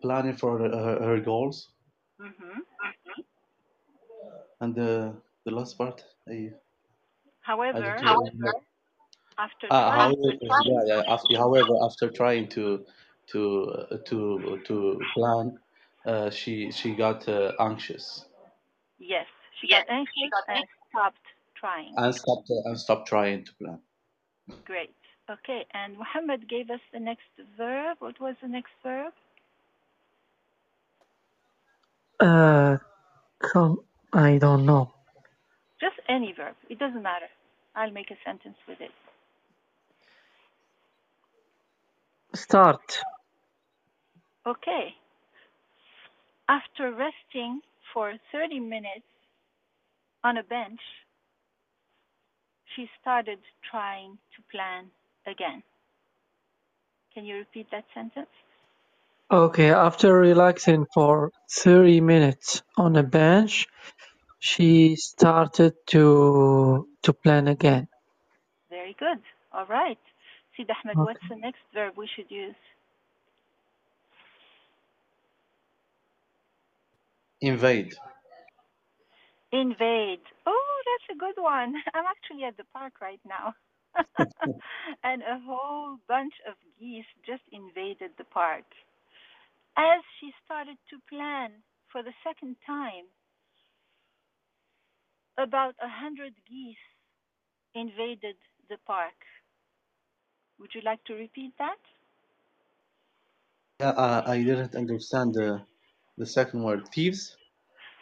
planning 0.00 0.34
for 0.36 0.58
her, 0.58 0.70
her 1.04 1.20
goals 1.20 1.68
Mhm. 2.18 2.62
and 4.60 4.74
the 4.74 5.20
the 5.44 5.50
last 5.50 5.78
part 5.78 6.04
I 6.28 6.52
I 7.72 7.80
However, 7.80 7.80
don't 7.80 8.02
remember. 8.02 8.52
after 9.38 9.72
trying, 9.84 10.14
however, 10.18 10.32
yeah, 10.40 10.82
yeah. 10.86 11.02
After, 11.08 11.36
however, 11.36 11.74
after 11.82 12.10
trying 12.10 12.48
to 12.50 12.84
to 13.32 13.64
uh, 13.70 13.96
to 14.06 14.62
to 14.66 15.10
plan, 15.14 15.58
uh, 16.06 16.30
she 16.30 16.70
she 16.72 16.94
got 16.94 17.28
uh, 17.28 17.52
anxious 17.60 18.26
yes, 18.98 19.26
she 19.60 19.68
got 19.68 19.88
anxious 19.88 20.32
and 20.48 20.66
stopped 20.90 21.26
trying. 21.56 21.96
and 21.96 22.14
stopped 22.14 22.48
uh, 22.50 22.68
and 22.68 22.78
stopped 22.78 23.08
trying 23.08 23.44
to 23.44 23.54
plan. 23.56 23.82
Great. 24.64 24.94
Okay, 25.28 25.66
and 25.74 25.96
Muhammad 25.98 26.48
gave 26.48 26.70
us 26.70 26.80
the 26.92 27.00
next 27.00 27.28
verb. 27.56 27.96
What 27.98 28.20
was 28.20 28.36
the 28.40 28.48
next 28.48 28.70
verb? 28.82 29.12
Uh, 32.20 32.78
come, 33.40 33.80
I 34.12 34.38
don't 34.38 34.64
know. 34.64 34.92
Just 35.80 35.96
any 36.08 36.32
verb. 36.32 36.54
It 36.70 36.78
doesn't 36.78 37.02
matter. 37.02 37.26
I'll 37.74 37.90
make 37.90 38.10
a 38.10 38.16
sentence 38.24 38.56
with 38.68 38.80
it. 38.80 38.90
Start. 42.34 42.98
Okay. 44.46 44.94
After 46.48 46.92
resting 46.92 47.60
for 47.92 48.14
30 48.32 48.60
minutes 48.60 49.06
on 50.22 50.36
a 50.36 50.42
bench, 50.42 50.80
she 52.76 52.88
started 53.00 53.38
trying 53.70 54.18
to 54.36 54.42
plan 54.52 54.86
again. 55.26 55.62
Can 57.14 57.24
you 57.24 57.36
repeat 57.36 57.66
that 57.72 57.84
sentence? 57.94 58.28
Okay, 59.30 59.72
after 59.72 60.14
relaxing 60.18 60.86
for 60.94 61.32
30 61.50 62.00
minutes 62.00 62.62
on 62.76 62.96
a 62.96 63.02
bench, 63.02 63.66
she 64.38 64.96
started 64.96 65.74
to 65.88 66.88
to 67.02 67.12
plan 67.12 67.48
again. 67.48 67.88
Very 68.70 68.94
good. 68.98 69.20
All 69.52 69.66
right. 69.66 69.98
Sid 70.56 70.70
Ahmed, 70.70 70.96
Okay. 70.96 71.04
what's 71.04 71.28
the 71.28 71.36
next 71.36 71.60
verb 71.74 71.94
we 71.96 72.08
should 72.14 72.30
use? 72.30 72.54
Invade. 77.40 77.94
Invade. 79.52 80.24
Oh, 80.46 80.65
that's 80.84 81.16
a 81.16 81.18
good 81.18 81.42
one. 81.42 81.74
I'm 81.94 82.04
actually 82.06 82.44
at 82.44 82.56
the 82.56 82.68
park 82.72 83.00
right 83.00 83.20
now. 83.26 83.54
and 85.04 85.22
a 85.22 85.40
whole 85.46 85.96
bunch 86.06 86.34
of 86.48 86.54
geese 86.78 87.08
just 87.24 87.42
invaded 87.52 88.10
the 88.18 88.24
park. 88.24 88.64
As 89.76 90.00
she 90.20 90.32
started 90.44 90.76
to 90.90 90.96
plan 91.08 91.50
for 91.92 92.02
the 92.02 92.12
second 92.24 92.56
time, 92.66 93.08
about 95.38 95.74
a 95.82 95.88
hundred 95.88 96.32
geese 96.48 96.86
invaded 97.74 98.36
the 98.68 98.76
park. 98.86 99.14
Would 100.58 100.70
you 100.74 100.80
like 100.84 101.04
to 101.04 101.14
repeat 101.14 101.52
that? 101.58 101.76
Yeah, 103.80 103.90
uh, 103.90 104.22
I 104.26 104.42
didn't 104.42 104.74
understand 104.74 105.34
the 105.34 105.60
the 106.16 106.26
second 106.26 106.62
word. 106.62 106.88
Thieves. 106.88 107.36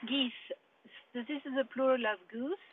Geese. 0.07 0.33
So 1.15 1.21
this 1.29 1.43
is 1.47 1.55
a 1.61 1.67
plural 1.75 2.07
of 2.07 2.21
goose. 2.33 2.67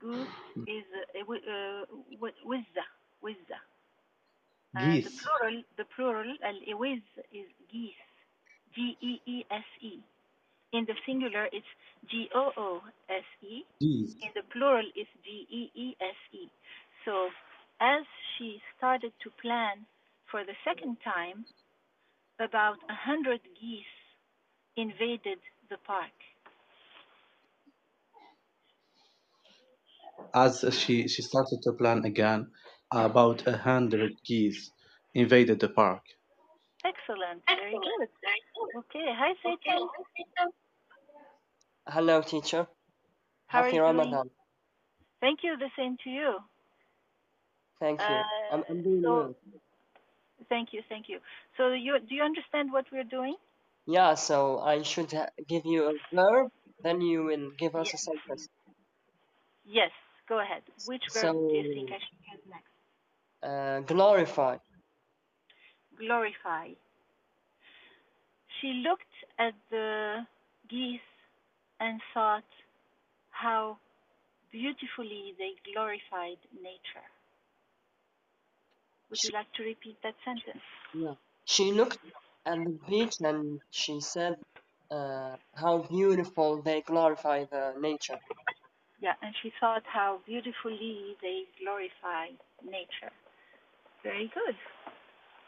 Goose 0.00 0.28
is 0.66 0.84
uh, 0.94 1.20
a 1.20 1.22
wi- 1.24 1.46
uh, 1.48 1.86
wi- 2.20 2.40
wizza. 2.46 2.86
Wizza. 3.24 3.60
And 4.76 5.04
the 5.04 5.10
plural, 5.22 5.62
the 5.78 5.84
plural, 5.96 6.36
al-iwiz 6.44 7.02
is 7.32 7.48
geese. 7.72 8.04
G 8.74 8.96
E 9.02 9.20
E 9.26 9.44
S 9.50 9.64
E. 9.82 10.00
In 10.72 10.86
the 10.86 10.94
singular, 11.06 11.46
it's 11.52 11.66
G 12.10 12.28
O 12.34 12.50
O 12.56 12.82
S 13.10 13.24
E. 13.42 13.62
Geese. 13.80 14.14
In 14.22 14.30
the 14.34 14.42
plural, 14.52 14.86
it's 14.96 15.10
G 15.24 15.46
E 15.50 15.70
E 15.74 15.96
S 16.00 16.16
E. 16.34 16.50
So, 17.04 17.30
as 17.80 18.04
she 18.38 18.60
started 18.78 19.12
to 19.24 19.30
plan 19.42 19.86
for 20.30 20.44
the 20.44 20.54
second 20.64 20.98
time, 21.04 21.46
about 22.40 22.78
a 22.90 22.94
hundred 22.94 23.40
geese 23.60 23.96
invaded 24.76 25.38
the 25.70 25.78
park. 25.86 26.12
As 30.34 30.64
she, 30.70 31.08
she 31.08 31.22
started 31.22 31.60
to 31.62 31.72
plan 31.72 32.04
again, 32.04 32.50
about 32.90 33.46
a 33.46 33.56
hundred 33.56 34.12
geese 34.24 34.70
invaded 35.14 35.60
the 35.60 35.68
park. 35.68 36.02
Excellent, 36.84 37.42
very 37.46 37.72
good. 37.72 38.08
Okay, 38.78 39.06
hi 39.16 39.34
Satan. 39.42 39.88
Hello, 41.88 42.22
teacher. 42.22 42.66
How 43.46 43.60
are 43.60 43.64
Happy 43.64 43.76
you 43.76 43.82
doing? 43.82 43.96
Ramadan. 43.96 44.30
Thank 45.20 45.40
you. 45.44 45.56
The 45.56 45.70
same 45.76 45.96
to 46.04 46.10
you. 46.10 46.38
Thank 47.80 48.00
you. 48.00 48.06
Uh, 48.06 48.22
I'm, 48.52 48.64
I'm 48.68 48.82
doing 48.82 49.02
so- 49.02 49.12
well. 49.14 49.34
Thank 50.48 50.72
you, 50.72 50.82
thank 50.88 51.08
you. 51.08 51.18
So 51.56 51.72
you 51.72 51.98
do 52.00 52.14
you 52.14 52.22
understand 52.22 52.72
what 52.72 52.86
we're 52.92 53.04
doing? 53.04 53.36
Yeah, 53.86 54.14
so 54.14 54.58
I 54.58 54.82
should 54.82 55.12
ha- 55.12 55.30
give 55.48 55.64
you 55.64 55.88
a 55.90 55.94
verb, 56.14 56.50
then 56.82 57.00
you 57.00 57.24
will 57.24 57.50
give 57.58 57.74
us 57.76 57.94
a 57.94 57.98
sentence. 57.98 58.48
Yes. 59.64 59.90
Go 60.28 60.38
ahead. 60.40 60.62
Which 60.86 61.02
verb 61.12 61.34
do 61.34 61.54
you 61.54 61.74
think 61.74 61.90
I 61.90 61.98
So- 61.98 62.04
should 62.06 62.32
use 62.32 62.46
next? 62.54 62.70
Uh, 63.42 63.80
glorify. 63.80 64.56
Glorify. 65.98 66.68
She 68.60 68.68
looked 68.86 69.14
at 69.38 69.54
the 69.70 70.26
geese 70.68 71.00
and 71.80 72.00
thought 72.14 72.44
how 73.30 73.78
beautifully 74.52 75.34
they 75.38 75.52
glorified 75.72 76.38
nature. 76.60 77.06
Would 79.10 79.22
you 79.24 79.30
like 79.30 79.52
to 79.54 79.62
repeat 79.64 79.96
that 80.02 80.14
sentence? 80.24 80.62
Yeah. 80.94 81.14
She 81.44 81.72
looked 81.72 81.98
at 82.46 82.58
the 82.64 82.78
beach 82.88 83.16
and 83.20 83.60
she 83.70 84.00
said 84.00 84.36
uh, 84.90 85.36
how 85.54 85.78
beautiful 85.78 86.62
they 86.62 86.80
glorify 86.82 87.44
the 87.44 87.74
nature. 87.80 88.20
Yeah, 89.02 89.14
and 89.22 89.34
she 89.42 89.52
thought 89.60 89.82
how 89.84 90.20
beautifully 90.26 91.16
they 91.22 91.42
glorify 91.60 92.28
nature. 92.64 93.12
Very 94.04 94.30
good. 94.34 94.56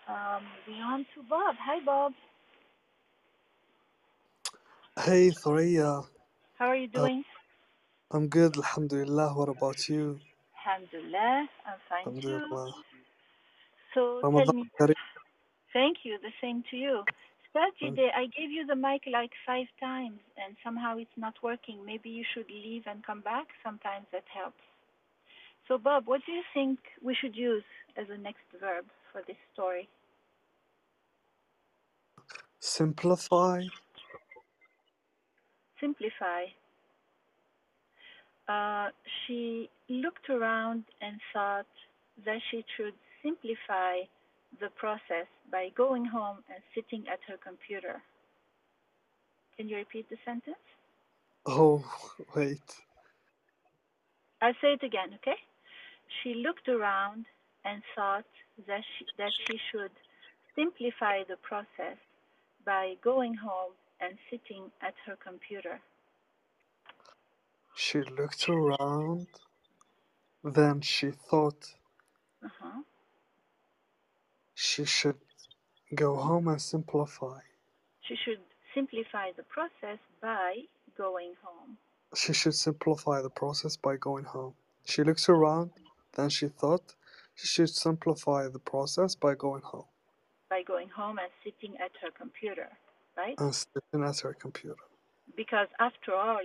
Um, 0.09 0.43
moving 0.67 0.83
on 0.83 1.07
to 1.15 1.23
Bob. 1.31 1.57
Hi, 1.61 1.81
Bob. 1.85 2.13
Hey, 4.99 5.31
Thoraya. 5.31 6.05
How 6.59 6.67
are 6.67 6.77
you 6.77 6.89
doing? 6.89 7.25
I'm 8.13 8.29
good, 8.29 8.57
Alhamdulillah. 8.57 9.35
What 9.35 9.49
about 9.51 9.89
you? 9.89 10.21
Alhamdulillah. 10.67 11.47
I'm 11.67 11.81
fine 11.89 12.05
too. 12.05 12.09
Alhamdulillah. 12.09 12.75
So 13.95 14.25
tell 14.37 14.47
me, 14.47 14.65
Kareem. 14.81 14.95
thank 15.73 15.99
you. 16.05 16.19
The 16.23 16.33
same 16.43 16.65
to 16.71 16.77
you. 16.77 17.03
I 17.57 18.27
gave 18.37 18.51
you 18.51 18.67
the 18.67 18.75
mic 18.75 19.03
like 19.11 19.31
five 19.47 19.67
times 19.81 20.21
and 20.37 20.57
somehow 20.65 20.97
it's 20.99 21.17
not 21.17 21.35
working. 21.43 21.85
Maybe 21.85 22.11
you 22.11 22.25
should 22.35 22.51
leave 22.51 22.83
and 22.87 23.05
come 23.05 23.21
back. 23.21 23.47
Sometimes 23.63 24.07
that 24.13 24.25
helps. 24.33 24.61
So, 25.69 25.79
Bob, 25.79 26.07
what 26.07 26.21
do 26.27 26.33
you 26.33 26.43
think 26.53 26.79
we 27.03 27.15
should 27.15 27.37
use 27.37 27.65
as 27.97 28.07
a 28.11 28.19
next 28.19 28.45
verb 28.61 28.85
for 29.13 29.23
this 29.27 29.37
story? 29.53 29.89
Simplify. 32.61 33.63
simplify. 35.85 36.45
Uh, 38.49 38.89
she 39.27 39.69
looked 39.89 40.29
around 40.31 40.85
and 41.01 41.21
thought 41.33 41.67
that 42.25 42.39
she 42.51 42.65
should 42.77 42.95
simplify 43.23 44.01
the 44.61 44.69
process 44.71 45.27
by 45.51 45.71
going 45.77 46.05
home 46.05 46.39
and 46.49 46.63
sitting 46.75 47.05
at 47.09 47.21
her 47.29 47.37
computer. 47.37 48.03
Can 49.57 49.69
you 49.69 49.77
repeat 49.77 50.09
the 50.11 50.17
sentence? 50.25 50.57
Oh, 51.47 51.85
wait. 52.35 52.63
I'll 54.41 54.55
say 54.61 54.73
it 54.75 54.83
again, 54.83 55.11
okay? 55.17 55.37
She 56.23 56.35
looked 56.35 56.69
around 56.69 57.27
and 57.65 57.83
thought 57.95 58.27
that 58.67 58.83
she, 58.99 59.07
that 59.19 59.33
she 59.47 59.59
should 59.71 59.91
simplify 60.55 61.23
the 61.29 61.37
process 61.37 61.99
by 62.65 62.95
going 63.03 63.35
home 63.35 63.73
and 64.01 64.19
sitting 64.31 64.71
at 64.83 64.95
her 65.07 65.17
computer. 65.17 65.81
She 67.75 68.03
looked 68.03 68.49
around. 68.49 69.27
Then 70.45 70.81
she 70.83 71.11
thought 71.11 71.75
Uh-huh. 72.45 72.83
She 74.65 74.85
should 74.87 75.17
go 75.95 76.17
home 76.17 76.49
and 76.49 76.63
simplify. 76.63 77.41
She 78.09 78.17
should 78.25 78.41
simplify 78.75 79.33
the 79.37 79.45
process 79.45 79.99
by 80.23 80.55
going 80.99 81.35
home. 81.45 81.79
She 82.17 82.33
should 82.35 82.55
simplify 82.55 83.23
the 83.23 83.31
process 83.31 83.77
by 83.77 83.97
going 83.99 84.25
home. 84.27 84.55
She 84.87 85.05
looks 85.05 85.29
around. 85.29 85.73
Then 86.17 86.31
she 86.31 86.49
thought 86.49 86.95
she 87.37 87.49
should 87.49 87.71
simplify 87.71 88.49
the 88.49 88.61
process 88.61 89.15
by 89.17 89.35
going 89.37 89.63
home 89.63 89.87
By 90.51 90.63
going 90.63 90.89
home 90.91 91.19
and 91.19 91.31
sitting 91.45 91.77
at 91.81 91.93
her 92.03 92.11
computer, 92.17 92.71
right? 93.17 93.39
and 93.39 93.55
sitting 93.55 94.05
at 94.05 94.21
her 94.21 94.35
computer. 94.35 94.77
Because 95.37 95.69
after 95.81 96.15
all, 96.15 96.41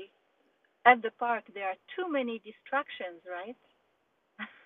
at 0.86 1.02
the 1.04 1.12
park 1.20 1.46
there 1.54 1.66
are 1.70 1.80
too 1.96 2.12
many 2.12 2.40
distractions, 2.46 3.22
right? 3.30 3.58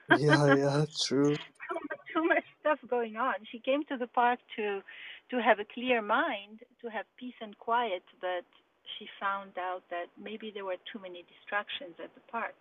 Yeah, 0.10 0.48
yeah, 0.56 0.86
true. 1.06 1.36
Too 1.74 1.80
much, 1.90 2.00
too 2.14 2.26
much 2.28 2.46
stuff 2.60 2.80
going 2.90 3.18
on. 3.18 3.36
She 3.52 3.60
came 3.60 3.84
to 3.86 3.98
the 3.98 4.08
park 4.08 4.40
to 4.56 4.82
to 5.32 5.42
have 5.42 5.60
a 5.60 5.66
clear 5.74 6.02
mind, 6.02 6.60
to 6.82 6.90
have 6.90 7.06
peace 7.18 7.40
and 7.42 7.58
quiet, 7.58 8.04
but 8.22 8.46
she 8.98 9.08
found 9.20 9.52
out 9.58 9.82
that 9.90 10.08
maybe 10.22 10.52
there 10.54 10.66
were 10.66 10.78
too 10.92 11.00
many 11.00 11.24
distractions 11.34 11.96
at 12.04 12.14
the 12.14 12.22
park. 12.32 12.56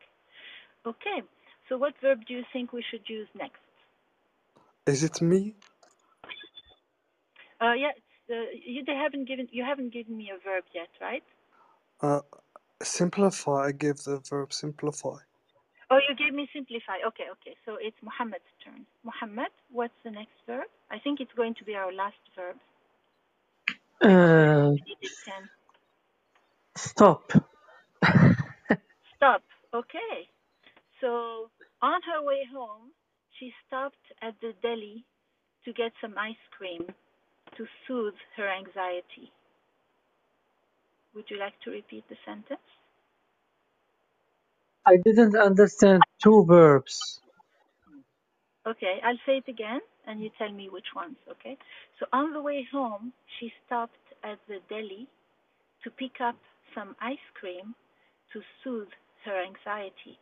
Okay, 0.86 1.22
so 1.68 1.76
what 1.76 1.94
verb 2.00 2.20
do 2.26 2.34
you 2.34 2.44
think 2.52 2.72
we 2.72 2.84
should 2.90 3.02
use 3.08 3.28
next? 3.34 3.60
Is 4.86 5.02
it 5.02 5.20
me? 5.20 5.54
Uh, 7.60 7.74
yeah, 7.74 7.90
uh, 8.30 8.34
you 8.64 8.84
they 8.84 8.94
haven't 8.94 9.26
given 9.26 9.48
you 9.52 9.64
haven't 9.64 9.92
given 9.92 10.16
me 10.16 10.30
a 10.30 10.38
verb 10.48 10.64
yet, 10.74 10.88
right? 11.00 11.22
Uh, 12.00 12.20
simplify. 12.82 13.66
I 13.66 13.72
give 13.72 13.98
the 13.98 14.18
verb 14.28 14.52
simplify. 14.52 15.18
Oh, 15.92 16.00
you 16.08 16.16
gave 16.16 16.34
me 16.34 16.48
simplify. 16.54 16.98
Okay, 17.08 17.28
okay. 17.36 17.56
So 17.66 17.76
it's 17.80 17.98
Muhammad's 18.02 18.48
turn. 18.64 18.86
Muhammad, 19.04 19.52
what's 19.72 19.94
the 20.04 20.12
next 20.12 20.38
verb? 20.48 20.68
I 20.90 20.98
think 21.00 21.20
it's 21.20 21.34
going 21.36 21.54
to 21.60 21.64
be 21.66 21.76
our 21.76 21.92
last 21.92 22.20
verb. 22.36 22.56
Uh, 24.02 24.72
We 24.76 24.82
needed 24.86 25.14
ten. 25.26 25.48
stop. 26.76 27.32
Stop. 29.16 29.42
Okay. 29.74 30.28
So 31.00 31.50
on 31.82 32.00
her 32.02 32.22
way 32.24 32.42
home, 32.52 32.92
she 33.38 33.52
stopped 33.66 34.04
at 34.22 34.34
the 34.42 34.52
deli 34.62 35.04
to 35.64 35.72
get 35.74 35.92
some 36.02 36.16
ice 36.18 36.44
cream 36.56 36.86
to 37.56 37.66
soothe 37.86 38.18
her 38.36 38.48
anxiety. 38.48 39.32
Would 41.14 41.26
you 41.30 41.38
like 41.38 41.54
to 41.64 41.70
repeat 41.72 42.04
the 42.08 42.16
sentence? 42.26 42.68
I 44.86 44.96
didn't 44.96 45.36
understand 45.36 46.02
two 46.22 46.44
verbs. 46.46 47.20
Okay, 48.66 49.00
I'll 49.04 49.18
say 49.26 49.38
it 49.38 49.48
again 49.48 49.80
and 50.06 50.22
you 50.22 50.30
tell 50.38 50.52
me 50.52 50.68
which 50.70 50.94
ones, 50.94 51.16
okay? 51.30 51.56
So 51.98 52.06
on 52.12 52.32
the 52.32 52.42
way 52.42 52.66
home, 52.72 53.12
she 53.38 53.52
stopped 53.66 53.96
at 54.24 54.38
the 54.48 54.58
deli 54.68 55.08
to 55.84 55.90
pick 55.90 56.20
up 56.20 56.36
some 56.74 56.96
ice 57.00 57.26
cream 57.34 57.74
to 58.32 58.40
soothe 58.62 58.88
her 59.24 59.42
anxiety. 59.44 60.18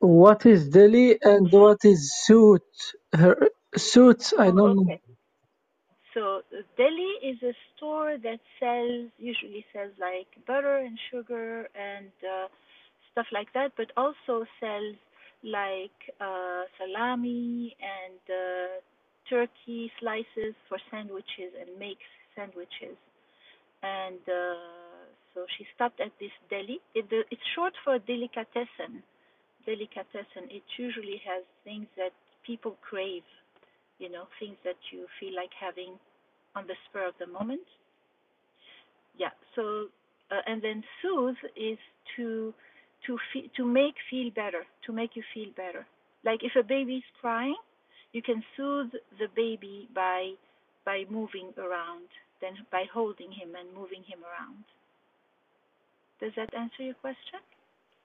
What 0.00 0.46
is 0.46 0.68
deli 0.68 1.18
and 1.22 1.50
what 1.52 1.78
is 1.84 2.12
suit? 2.24 2.62
Her 3.12 3.48
suits. 3.76 4.34
I 4.38 4.50
don't 4.50 4.76
know. 4.76 4.82
okay. 4.82 5.00
So 6.14 6.42
uh, 6.52 6.62
deli 6.76 7.12
is 7.22 7.42
a 7.42 7.54
store 7.76 8.16
that 8.22 8.40
sells 8.60 9.10
usually 9.18 9.64
sells 9.72 9.92
like 10.00 10.28
butter 10.46 10.76
and 10.78 10.98
sugar 11.10 11.68
and 11.74 12.12
uh, 12.22 12.48
stuff 13.12 13.26
like 13.32 13.52
that, 13.54 13.72
but 13.76 13.92
also 13.96 14.44
sells 14.60 14.96
like 15.44 15.98
uh, 16.20 16.62
salami 16.78 17.76
and 17.80 18.22
uh, 18.30 18.80
turkey 19.28 19.90
slices 20.00 20.54
for 20.68 20.78
sandwiches 20.90 21.52
and 21.58 21.78
makes 21.78 22.06
sandwiches. 22.36 22.96
And 23.82 24.22
uh, 24.28 25.08
so 25.34 25.46
she 25.58 25.66
stopped 25.74 26.00
at 26.00 26.12
this 26.20 26.30
deli. 26.50 26.80
It, 26.94 27.06
it's 27.10 27.46
short 27.54 27.74
for 27.84 27.98
delicatessen. 27.98 29.02
Delicatessen. 29.66 30.50
It 30.50 30.62
usually 30.78 31.20
has 31.26 31.42
things 31.64 31.86
that 31.96 32.12
people 32.46 32.76
crave 32.82 33.22
you 34.02 34.10
know, 34.10 34.26
things 34.40 34.56
that 34.64 34.76
you 34.90 35.06
feel 35.20 35.34
like 35.36 35.54
having 35.54 35.94
on 36.56 36.66
the 36.66 36.74
spur 36.90 37.06
of 37.06 37.14
the 37.20 37.26
moment. 37.26 37.62
Yeah, 39.16 39.30
so 39.54 39.86
uh, 40.30 40.42
and 40.46 40.60
then 40.60 40.82
soothe 41.00 41.38
is 41.54 41.78
to 42.16 42.52
to 43.06 43.18
fe- 43.32 43.50
to 43.56 43.64
make 43.66 43.96
feel 44.10 44.30
better, 44.30 44.64
to 44.86 44.92
make 44.92 45.16
you 45.16 45.22
feel 45.34 45.50
better. 45.56 45.86
Like 46.24 46.42
if 46.44 46.56
a 46.56 46.62
baby 46.62 46.96
is 46.98 47.08
crying, 47.20 47.56
you 48.12 48.22
can 48.22 48.42
soothe 48.56 48.92
the 49.18 49.28
baby 49.36 49.88
by 49.94 50.34
by 50.84 51.04
moving 51.10 51.52
around, 51.58 52.08
then 52.40 52.54
by 52.72 52.84
holding 52.92 53.32
him 53.32 53.54
and 53.56 53.74
moving 53.74 54.04
him 54.04 54.20
around. 54.24 54.64
Does 56.20 56.32
that 56.36 56.54
answer 56.54 56.82
your 56.84 56.94
question? 56.96 57.40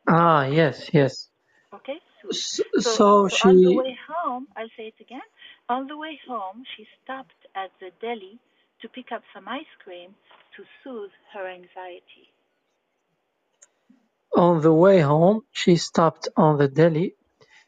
Ah, 0.08 0.46
yes, 0.48 0.90
yes. 0.94 1.30
Okay. 1.74 2.00
So, 2.22 2.30
So, 2.32 2.64
so 2.84 3.28
so 3.28 3.38
on 3.42 3.62
the 3.62 3.72
she, 3.72 3.74
way 3.74 3.98
home, 4.10 4.48
I'll 4.58 4.72
say 4.78 4.88
it 4.90 5.02
again. 5.02 5.26
On 5.70 5.88
the 5.88 5.98
way 5.98 6.20
home, 6.28 6.64
she 6.76 6.88
stopped 7.04 7.40
at 7.56 7.72
the 7.80 7.92
deli 8.02 8.40
to 8.82 8.90
pick 8.90 9.12
up 9.12 9.24
some 9.34 9.48
ice 9.48 9.74
cream 9.84 10.16
to 10.58 10.64
soothe 10.84 11.12
her 11.34 11.48
anxiety. 11.48 12.30
On 14.36 14.62
the 14.62 14.74
way 14.74 15.00
home, 15.02 15.42
she 15.52 15.76
stopped 15.78 16.30
on 16.38 16.58
the 16.58 16.68
deli 16.68 17.16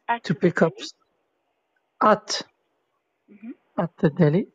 At 0.10 0.24
to 0.24 0.36
pick 0.36 0.62
up 0.62 0.76
deli, 0.78 0.90
at 2.02 2.42
hmm 3.30 3.52
at 3.78 3.92
the 3.98 4.10
deli 4.10 4.48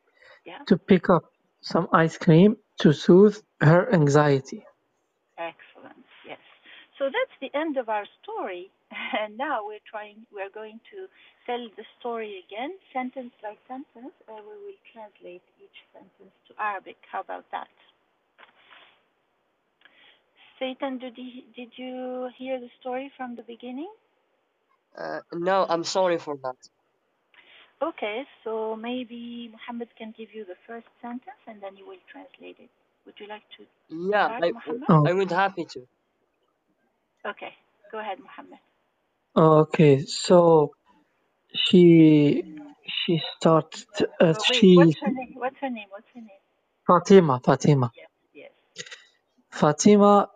yeah, 0.45 0.65
to 0.67 0.79
pick 0.79 1.11
up 1.11 1.25
some 1.63 1.89
ice 1.93 2.19
cream 2.19 2.57
to 2.81 2.93
soothe 2.93 3.39
her 3.61 3.93
anxiety. 3.93 4.65
excellent, 5.39 6.05
yes. 6.27 6.41
So 6.99 7.07
that's 7.07 7.37
the 7.41 7.51
end 7.59 7.77
of 7.77 7.89
our 7.89 8.07
story, 8.23 8.71
and 9.21 9.37
now 9.37 9.67
we're 9.67 9.85
trying. 9.89 10.27
We're 10.33 10.51
going 10.53 10.81
to 10.93 11.07
tell 11.47 11.63
the 11.77 11.85
story 12.01 12.45
again, 12.47 12.73
sentence 12.93 13.33
by 13.43 13.57
sentence, 13.69 14.15
and 14.29 14.41
we 14.47 14.57
will 14.65 14.81
translate 14.93 15.43
each 15.63 15.79
sentence 15.93 16.35
to 16.49 16.53
Arabic. 16.61 16.97
How 17.11 17.21
about 17.21 17.47
that? 17.53 17.69
Satan, 20.59 20.99
did, 20.99 21.19
you 21.19 21.43
did 21.57 21.73
you 21.77 22.31
hear 22.39 22.61
the 22.61 22.71
story 22.81 23.13
from 23.17 23.37
the 23.37 23.43
beginning? 23.45 23.91
Uh, 24.99 25.21
no, 25.35 25.67
I'm 25.69 25.85
sorry 25.85 26.19
for 26.19 26.37
that. 26.43 26.57
Okay, 27.83 28.23
so 28.45 28.77
maybe 28.77 29.51
Muhammad 29.53 29.89
can 29.99 30.15
give 30.17 30.31
you 30.35 30.45
the 30.47 30.57
first 30.67 30.87
sentence 31.03 31.43
and 31.49 31.63
then 31.63 31.77
you 31.77 31.87
will 31.87 32.01
translate 32.13 32.57
it. 32.61 32.71
Would 33.07 33.17
you 33.21 33.29
like 33.29 33.43
to 33.59 33.65
Yeah, 33.91 34.31
start, 34.31 34.43
I, 34.43 34.53
Muhammad? 34.53 34.91
Oh, 34.91 35.09
I 35.09 35.15
would 35.15 35.31
happy 35.33 35.67
to. 35.67 35.87
Okay, 37.27 37.53
go 37.93 38.01
ahead, 38.01 38.19
Muhammad. 38.21 38.61
okay. 39.37 40.01
So 40.07 40.73
she 41.55 42.45
she 42.87 43.21
started. 43.37 43.85
Uh, 44.21 44.35
Oh, 44.35 44.45
wait, 44.49 44.67
she 44.67 44.73
what's 44.75 44.95
her 45.01 45.11
name? 45.11 45.35
What's 45.37 45.57
her 45.61 45.71
name? 45.71 45.89
What's 45.91 46.09
her 46.15 46.21
name? 46.21 46.45
Fatima 46.87 47.41
Fatima 47.45 47.93
Yes, 47.97 48.11
yes. 48.35 48.53
Fatima 49.53 50.29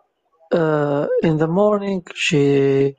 Uh, 0.52 1.08
in 1.22 1.38
the 1.38 1.48
morning, 1.48 2.02
she 2.14 2.96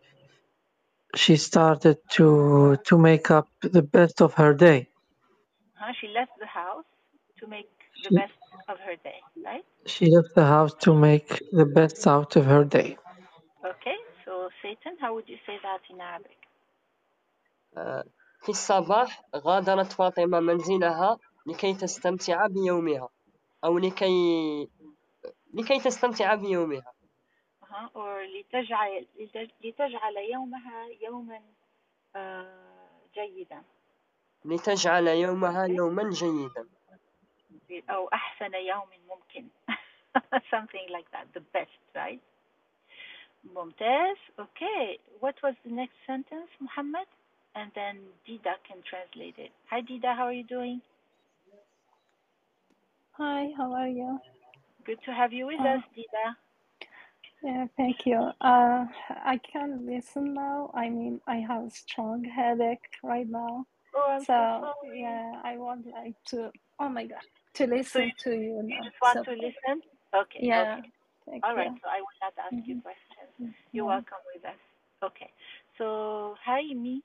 she 1.16 1.38
started 1.38 1.98
to 2.12 2.78
to 2.86 2.98
make 2.98 3.32
up 3.32 3.48
the 3.62 3.84
best 3.84 4.22
of 4.22 4.36
her 4.36 4.54
day. 4.54 4.90
Huh? 5.76 5.94
She 6.02 6.08
left 6.10 6.34
the 6.40 6.48
house 6.48 6.86
to 7.40 7.48
make 7.48 7.72
the 8.04 8.12
She, 8.12 8.16
best 8.22 8.34
of 8.70 8.78
her 8.80 8.96
day, 9.04 9.22
right? 9.46 9.66
she 9.88 10.06
left 10.16 10.36
the 10.36 10.46
house 10.46 10.74
to 10.86 10.94
make 10.96 11.30
the 11.52 11.66
best 11.66 12.08
out 12.08 12.36
of 12.38 12.46
her 12.46 12.66
day. 12.66 12.98
Okay, 13.66 13.98
so 14.26 14.50
Satan, 14.62 14.98
how 15.02 15.16
would 15.16 15.28
you 15.30 15.38
say 15.48 15.58
that 15.64 15.82
in 15.90 16.02
Arabic? 16.02 16.38
آه، 17.78 18.04
في 18.42 18.50
الصباح 18.50 19.22
غادرت 19.36 19.94
فاطمة 19.94 20.40
منزلها 20.40 21.18
لكي 21.48 21.74
تستمتع 21.74 22.48
بيومها 22.48 23.10
أو 23.64 23.78
لكي 23.78 24.12
لكي 25.54 25.80
تستمتع 25.80 26.36
بيومها 26.36 26.94
Uh-huh. 27.80 27.88
Or 27.96 28.24
لتجعل 28.24 29.06
لتج- 29.20 29.52
لتجعل 29.64 30.18
يومها 30.18 30.88
يوما 31.02 31.42
آه، 32.16 33.00
جيدا 33.16 33.64
لتجعل 34.46 35.08
يومها 35.08 35.68
Okay. 35.68 35.70
يوما 35.72 36.10
جيدا 36.10 36.66
أو 37.90 38.08
أحسن 38.08 38.54
يوم 38.54 38.90
ممكن 39.10 39.48
something 40.54 40.88
like 40.90 41.10
that 41.12 41.26
the 41.34 41.44
best 41.58 41.80
right 41.96 42.20
ممتاز 43.44 44.18
okay 44.40 44.98
what 45.20 45.36
was 45.44 45.56
the 45.66 45.72
next 45.72 45.98
sentence 46.08 46.50
Muhammad 46.62 47.08
and 47.56 47.72
then 47.76 47.96
Dida 48.28 48.54
can 48.68 48.80
translate 48.92 49.38
it 49.46 49.52
hi 49.72 49.82
Dida 49.82 50.16
how 50.16 50.26
are 50.26 50.34
you 50.42 50.44
doing 50.58 50.82
Hi, 53.18 53.48
how 53.58 53.72
are 53.74 53.88
you? 53.88 54.20
good 54.86 55.00
to 55.06 55.12
have 55.14 55.32
you 55.34 55.46
with 55.48 55.60
Uh, 55.62 55.74
us 55.76 55.84
Dida 55.98 56.26
yeah, 57.45 57.67
thank 57.77 58.07
you. 58.07 58.19
Uh, 58.41 58.87
I 59.11 59.41
can't 59.53 59.87
listen 59.87 60.35
now. 60.35 60.71
I 60.75 60.91
mean, 60.91 61.21
I 61.27 61.37
have 61.39 61.65
a 61.67 61.71
strong 61.71 62.25
headache 62.25 62.89
right 63.03 63.29
now. 63.29 63.67
oh 63.97 64.09
I'm 64.19 64.27
so 64.35 64.47
So, 64.59 64.73
yeah, 64.95 65.33
I 65.45 65.57
would 65.59 65.87
like 65.87 66.17
to, 66.29 66.51
oh 66.81 66.89
my 66.91 67.07
God, 67.07 67.21
to 67.55 67.67
so 67.93 67.99
listen 67.99 68.01
you, 68.01 68.15
to 68.25 68.31
you 68.33 68.63
you 68.69 68.77
just 68.85 68.99
want 69.03 69.19
So, 69.19 69.27
to 69.27 69.33
listen 69.33 69.83
okay 70.17 70.47
yeah, 70.47 70.55
okay 70.57 70.91
thank 71.27 71.45
all 71.45 71.57
right 71.57 71.73
you. 71.73 71.81
so 71.83 71.89
I 71.91 72.01
will 72.01 72.19
not 72.23 72.35
ask 72.39 72.57
you 72.67 72.77
Mhm. 72.77 72.83
questions 72.83 73.33
you're 73.73 73.87
welcome 73.87 74.23
with 74.35 74.45
us 74.45 74.61
okay 75.05 75.31
so 75.79 76.37
hi 76.45 76.63
me 76.75 77.03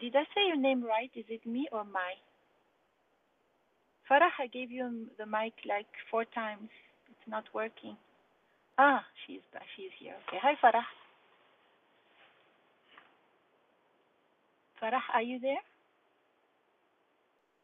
did 0.00 0.16
I 0.16 0.24
say 0.34 0.46
your 0.48 0.56
name 0.60 0.82
right 0.84 1.10
is 1.16 1.26
it 1.30 1.46
me 1.46 1.68
or 1.72 1.84
my 1.84 2.14
Farah, 4.08 4.30
I 4.40 4.46
gave 4.48 4.70
you 4.72 5.08
the 5.18 5.26
mic 5.26 5.54
like 5.68 5.88
four 6.10 6.24
times. 6.26 6.70
It's 7.20 7.30
not 7.30 7.44
working. 7.54 7.96
Ah, 8.78 9.04
she's 9.26 9.42
back. 9.52 9.64
She's 9.76 9.92
here. 10.00 10.14
Okay. 10.28 10.38
Hi, 10.42 10.54
Farah. 10.62 10.84
Farah, 14.82 15.00
are 15.14 15.22
you 15.22 15.38
there? 15.40 15.62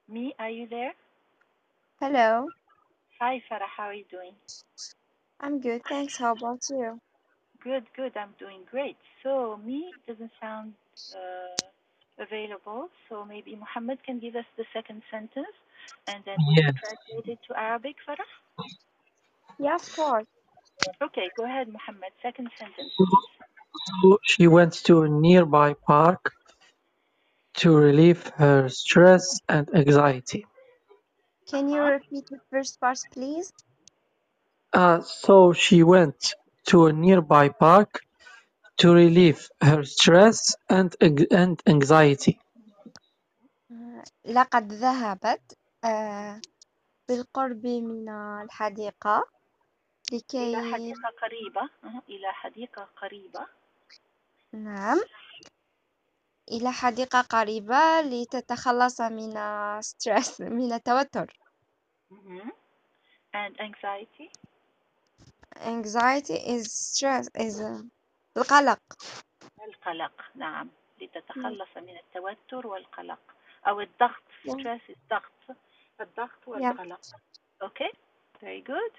Me, 0.09 0.35
are 0.39 0.51
you 0.51 0.69
there? 0.71 0.93
Hello, 2.01 2.53
Hi, 3.21 3.43
Farah. 3.51 3.71
How 3.77 3.85
are 3.85 3.95
you 3.95 4.05
doing? 4.11 4.35
I'm 5.41 5.61
good, 5.61 5.83
thanks. 5.89 6.17
How 6.19 6.33
about 6.33 6.63
you? 6.71 7.01
Good, 7.65 7.85
good. 7.97 8.17
I'm 8.17 8.35
doing 8.39 8.63
great. 8.71 8.97
So, 9.25 9.59
me 9.65 9.95
doesn't 10.09 10.33
sound 10.41 10.75
uh, 11.15 12.23
available. 12.23 12.89
So, 13.09 13.25
maybe 13.25 13.57
Muhammad 13.57 13.99
can 14.05 14.21
give 14.21 14.37
us 14.37 14.47
the 14.59 14.65
second 14.75 15.03
sentence 15.11 15.57
and 16.09 16.25
then 16.27 16.41
we 16.47 16.61
will 16.61 16.67
Yes. 16.67 16.75
translate 16.81 17.29
it 17.29 17.41
to 17.49 17.59
Arabic, 17.59 17.97
Farah. 18.09 18.31
Yeah, 19.60 19.76
of 19.76 19.92
course. 19.92 20.28
Okay, 21.04 21.32
go 21.38 21.46
ahead, 21.46 21.68
Muhammad. 21.70 22.12
Second 22.24 22.50
sentence, 22.60 22.94
please. 23.06 23.30
So 24.02 24.20
she 24.24 24.48
went 24.48 24.74
to 24.86 25.04
a 25.04 25.10
nearby 25.10 25.76
park 25.88 26.34
to 27.58 27.76
relieve 27.76 28.28
her 28.38 28.70
stress 28.70 29.40
and 29.50 29.70
anxiety. 29.76 30.46
Can 31.50 31.70
you 31.70 31.82
Uh-huh. 31.82 31.92
repeat 31.96 32.26
the 32.30 32.40
first 32.52 32.80
part, 32.80 33.00
please? 33.14 33.54
Uh, 34.74 35.02
so 35.02 35.54
she 35.54 35.84
went 35.84 36.36
to 36.68 36.88
a 36.88 36.94
nearby 36.94 37.50
park 37.50 38.02
to 38.80 38.94
relieve 38.94 39.50
her 39.62 39.84
stress 39.84 40.56
and 40.70 40.96
ex- 41.02 41.32
and 41.32 41.62
anxiety. 41.68 42.40
آه، 43.72 44.04
لقد 44.26 44.74
ذهبت 44.74 45.60
آه، 45.86 46.42
بالقرب 47.10 47.68
من 47.68 48.10
الحديقة 48.44 49.30
إلى 50.13 50.19
لكي 50.19 50.73
حديقة 50.73 51.09
قريبة. 51.23 51.69
إلى 52.09 52.33
حديقة 52.33 52.89
قريبة. 53.03 53.47
نعم. 54.53 55.01
إلى 56.53 56.73
حديقة 56.73 57.21
قريبة 57.21 58.01
لتتخلص 58.01 59.01
من 59.01 59.35
ستريس 59.83 60.41
من 60.41 60.73
التوتر. 60.73 61.39
and 63.35 63.55
anxiety 63.61 64.31
anxiety 65.57 66.39
is 66.55 66.73
stress 66.73 67.29
is 67.35 67.61
uh, 67.61 67.85
القلق. 68.37 68.81
القلق 69.69 70.13
نعم. 70.35 70.71
لتتخلص 71.01 71.77
من 71.77 71.97
التوتر 71.99 72.67
والقلق. 72.67 73.19
أو 73.69 73.81
الضغط 73.81 74.23
Yeah. 74.45 74.53
stress 74.53 74.91
is 74.91 74.97
ضغط 75.11 75.57
الضغط 76.01 76.43
Yeah. 76.45 76.49
والقلق. 76.49 77.01
Okay. 77.65 78.06
Very 78.41 78.61
good. 78.63 78.93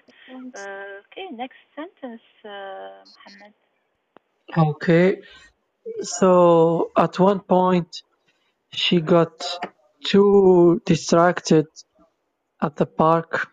Uh, 0.54 1.00
okay, 1.06 1.28
next 1.32 1.56
sentence, 1.74 2.22
uh, 2.44 3.04
Mohammed. 3.14 3.54
Okay. 4.56 5.20
So 6.02 6.90
at 6.96 7.18
one 7.18 7.40
point, 7.40 8.02
she 8.72 9.00
got 9.00 9.32
too 10.04 10.80
distracted 10.84 11.66
at 12.62 12.76
the 12.76 12.86
park 12.86 13.48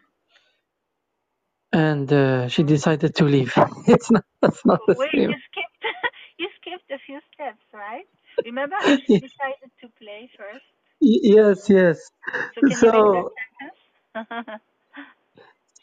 and 1.73 2.11
uh, 2.11 2.47
she 2.47 2.63
decided 2.63 3.15
to 3.15 3.25
leave. 3.25 3.53
it's 3.87 4.11
not, 4.11 4.25
that's 4.41 4.65
not 4.65 4.85
the 4.87 4.95
Wait, 4.95 5.11
same. 5.13 5.29
You 5.29 5.37
skipped, 5.51 5.83
you 6.39 6.47
skipped 6.61 6.91
a 6.91 6.99
few 7.05 7.19
steps, 7.33 7.63
right? 7.73 8.07
Remember 8.45 8.75
how 8.75 8.95
she 9.07 9.13
decided 9.19 9.71
to 9.81 9.87
play 9.99 10.29
first? 10.37 10.65
Yes, 11.01 11.69
yes. 11.69 12.11
So, 12.55 12.61
so 12.79 13.29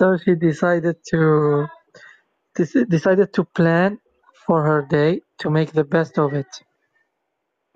so 0.02 0.18
she 0.18 0.36
decided 0.36 0.98
to 1.12 1.68
dec- 2.58 2.90
decided 2.90 3.34
to 3.34 3.44
plan 3.46 4.00
for 4.46 4.64
her 4.64 4.82
day 4.84 5.22
to 5.40 5.50
make 5.50 5.72
the 5.74 5.84
best 5.86 6.20
of 6.20 6.34
it. 6.34 6.48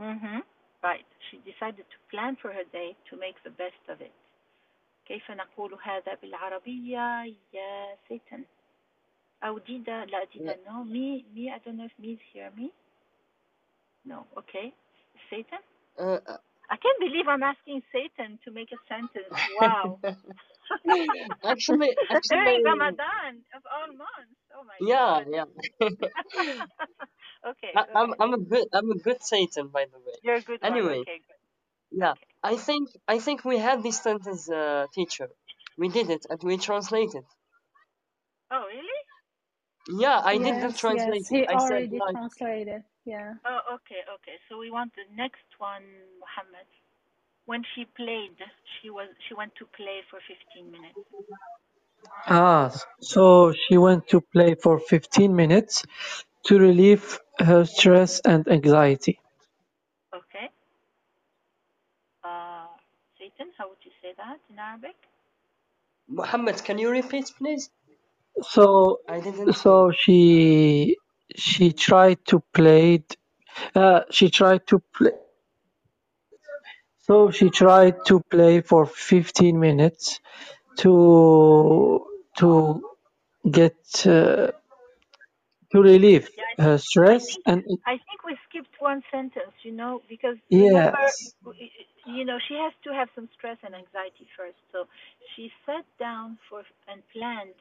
Mm-hmm. 0.02 0.40
Right. 0.84 1.06
She 1.32 1.38
decided 1.52 1.86
to 1.94 2.00
plan 2.12 2.38
for 2.42 2.54
her 2.54 2.66
day 2.74 2.96
to 3.12 3.18
make 3.18 3.36
the 3.46 3.52
best 3.52 3.84
of 3.90 4.02
it. 4.02 4.14
كيف 5.08 5.32
نقول 5.32 5.80
هذا 5.84 6.14
بالعربية 6.16 7.36
يا 7.54 7.98
سيتن 8.10 8.46
أو 9.44 9.58
ديدا 9.58 10.06
لا 10.06 10.24
ديدا 10.24 10.56
no 10.68 10.84
me 10.86 11.26
me 11.36 11.52
I 11.52 11.60
don't 11.66 11.78
know 11.78 11.86
if 11.86 12.00
me 12.00 12.14
is 12.14 12.20
here 12.34 12.52
me 12.58 12.72
no 14.06 14.28
okay 14.38 14.74
Satan 15.30 15.60
Uh, 16.00 16.20
I 16.70 16.78
can't 16.84 17.00
believe 17.00 17.28
I'm 17.28 17.44
asking 17.44 17.82
Satan 17.94 18.40
to 18.46 18.52
make 18.52 18.72
a 18.74 18.80
sentence 18.90 19.36
wow 19.60 20.00
actually, 21.45 21.91
actually, 22.11 22.39
during 22.39 22.63
Ramadan 22.65 23.43
of 23.55 23.63
all 23.75 23.89
months 23.89 24.41
oh 24.57 24.65
my 24.65 24.79
yeah, 24.81 25.23
god 25.25 25.27
yeah. 25.31 25.45
okay 27.51 27.75
I, 27.77 27.85
I'm, 27.95 28.15
okay 28.15 28.19
I'm 28.21 28.35
a 28.35 28.39
good, 28.39 28.67
I'm 28.73 28.91
a 28.91 28.99
good 28.99 29.23
Satan, 29.23 29.69
by 29.69 29.87
the 29.87 29.99
way. 29.99 30.17
you're 30.23 30.37
a 30.37 30.41
good 30.43 30.63
one 30.63 30.73
Anyway, 30.73 30.99
okay 31.01 31.19
good 31.27 31.41
yeah, 31.93 32.13
okay 32.13 32.27
I 32.43 32.57
think, 32.57 32.91
I 33.09 33.19
think 33.19 33.45
we 33.45 33.59
had 33.59 33.83
this 33.83 34.01
sentence, 34.03 34.49
uh, 34.51 34.87
teacher. 34.95 35.29
We 35.79 35.89
did 35.89 36.11
it 36.11 36.27
and 36.31 36.43
we 36.43 36.57
translated. 36.59 37.25
oh 38.51 38.65
really 38.67 39.01
Yeah, 39.89 40.21
I 40.25 40.39
did 40.39 40.61
the 40.61 40.69
Yes, 40.69 40.81
yes, 40.81 40.81
translation. 40.81 41.27
he 41.29 41.47
I 41.49 41.59
said 41.59 41.89
already 41.89 41.99
like, 41.99 42.15
translated. 42.15 42.83
Yeah. 43.05 43.35
Oh, 43.45 43.61
okay, 43.77 44.03
okay. 44.17 44.37
So 44.49 44.59
we 44.59 44.71
want 44.71 44.93
the 44.95 45.07
next 45.15 45.47
one, 45.59 45.85
Muhammad. 46.21 46.67
When 47.47 47.63
she 47.75 47.87
played, 47.97 48.37
she 48.81 48.91
was 48.91 49.09
she 49.29 49.35
went 49.35 49.55
to 49.57 49.67
play 49.77 50.03
for 50.11 50.19
15 50.27 50.71
minutes. 50.71 50.99
Ah, 52.27 52.73
so 53.01 53.53
she 53.53 53.79
went 53.79 54.09
to 54.09 54.21
play 54.21 54.55
for 54.55 54.79
15 54.81 55.35
minutes 55.35 55.85
to 56.47 56.59
relieve 56.59 57.19
her 57.39 57.65
stress 57.65 58.21
and 58.21 58.47
anxiety. 58.49 59.21
Okay. 60.15 60.51
Uh, 62.25 62.67
Satan, 63.19 63.53
how 63.57 63.69
would 63.69 63.79
you 63.85 63.93
say 64.03 64.13
that 64.17 64.39
in 64.51 64.59
Arabic? 64.59 64.97
Muhammad, 66.09 66.63
can 66.65 66.79
you 66.79 66.91
repeat, 66.91 67.33
please? 67.39 67.71
So 68.43 69.01
I 69.09 69.21
didn't 69.21 69.53
so 69.55 69.91
she 69.93 70.97
she 71.35 71.73
tried 71.73 72.25
to 72.27 72.43
play 72.53 73.05
uh, 73.75 74.01
she 74.11 74.31
tried 74.31 74.67
to 74.69 74.81
play 74.97 75.13
so 77.07 77.31
she 77.31 77.51
tried 77.51 77.97
to 78.07 78.21
play 78.31 78.61
for 78.61 78.87
15 78.87 79.59
minutes 79.61 80.21
to 80.79 82.05
to 82.39 82.51
get 83.59 83.77
uh, 84.07 84.51
to 85.71 85.81
relieve 85.81 86.29
Yeah, 86.37 86.45
her 86.59 86.79
think 86.81 87.05
I 87.07 87.19
stress 87.19 87.25
think 87.27 87.45
and 87.47 87.63
I 87.87 87.97
think 88.07 88.25
we 88.25 88.37
skipped 88.49 88.75
one 88.81 89.03
sentence, 89.11 89.55
you 89.63 89.73
know, 89.73 90.03
because 90.09 90.37
remember, 90.59 90.99
yes 90.99 91.35
w- 91.45 91.71
you 92.05 92.25
know, 92.25 92.39
she 92.49 92.55
has 92.55 92.73
to 92.85 92.93
have 92.93 93.09
some 93.15 93.29
stress 93.35 93.59
and 93.63 93.75
anxiety 93.75 94.27
first. 94.37 94.59
So 94.73 94.87
she 95.35 95.51
sat 95.67 95.85
down 95.99 96.39
for 96.49 96.63
and 96.89 97.03
planned. 97.13 97.57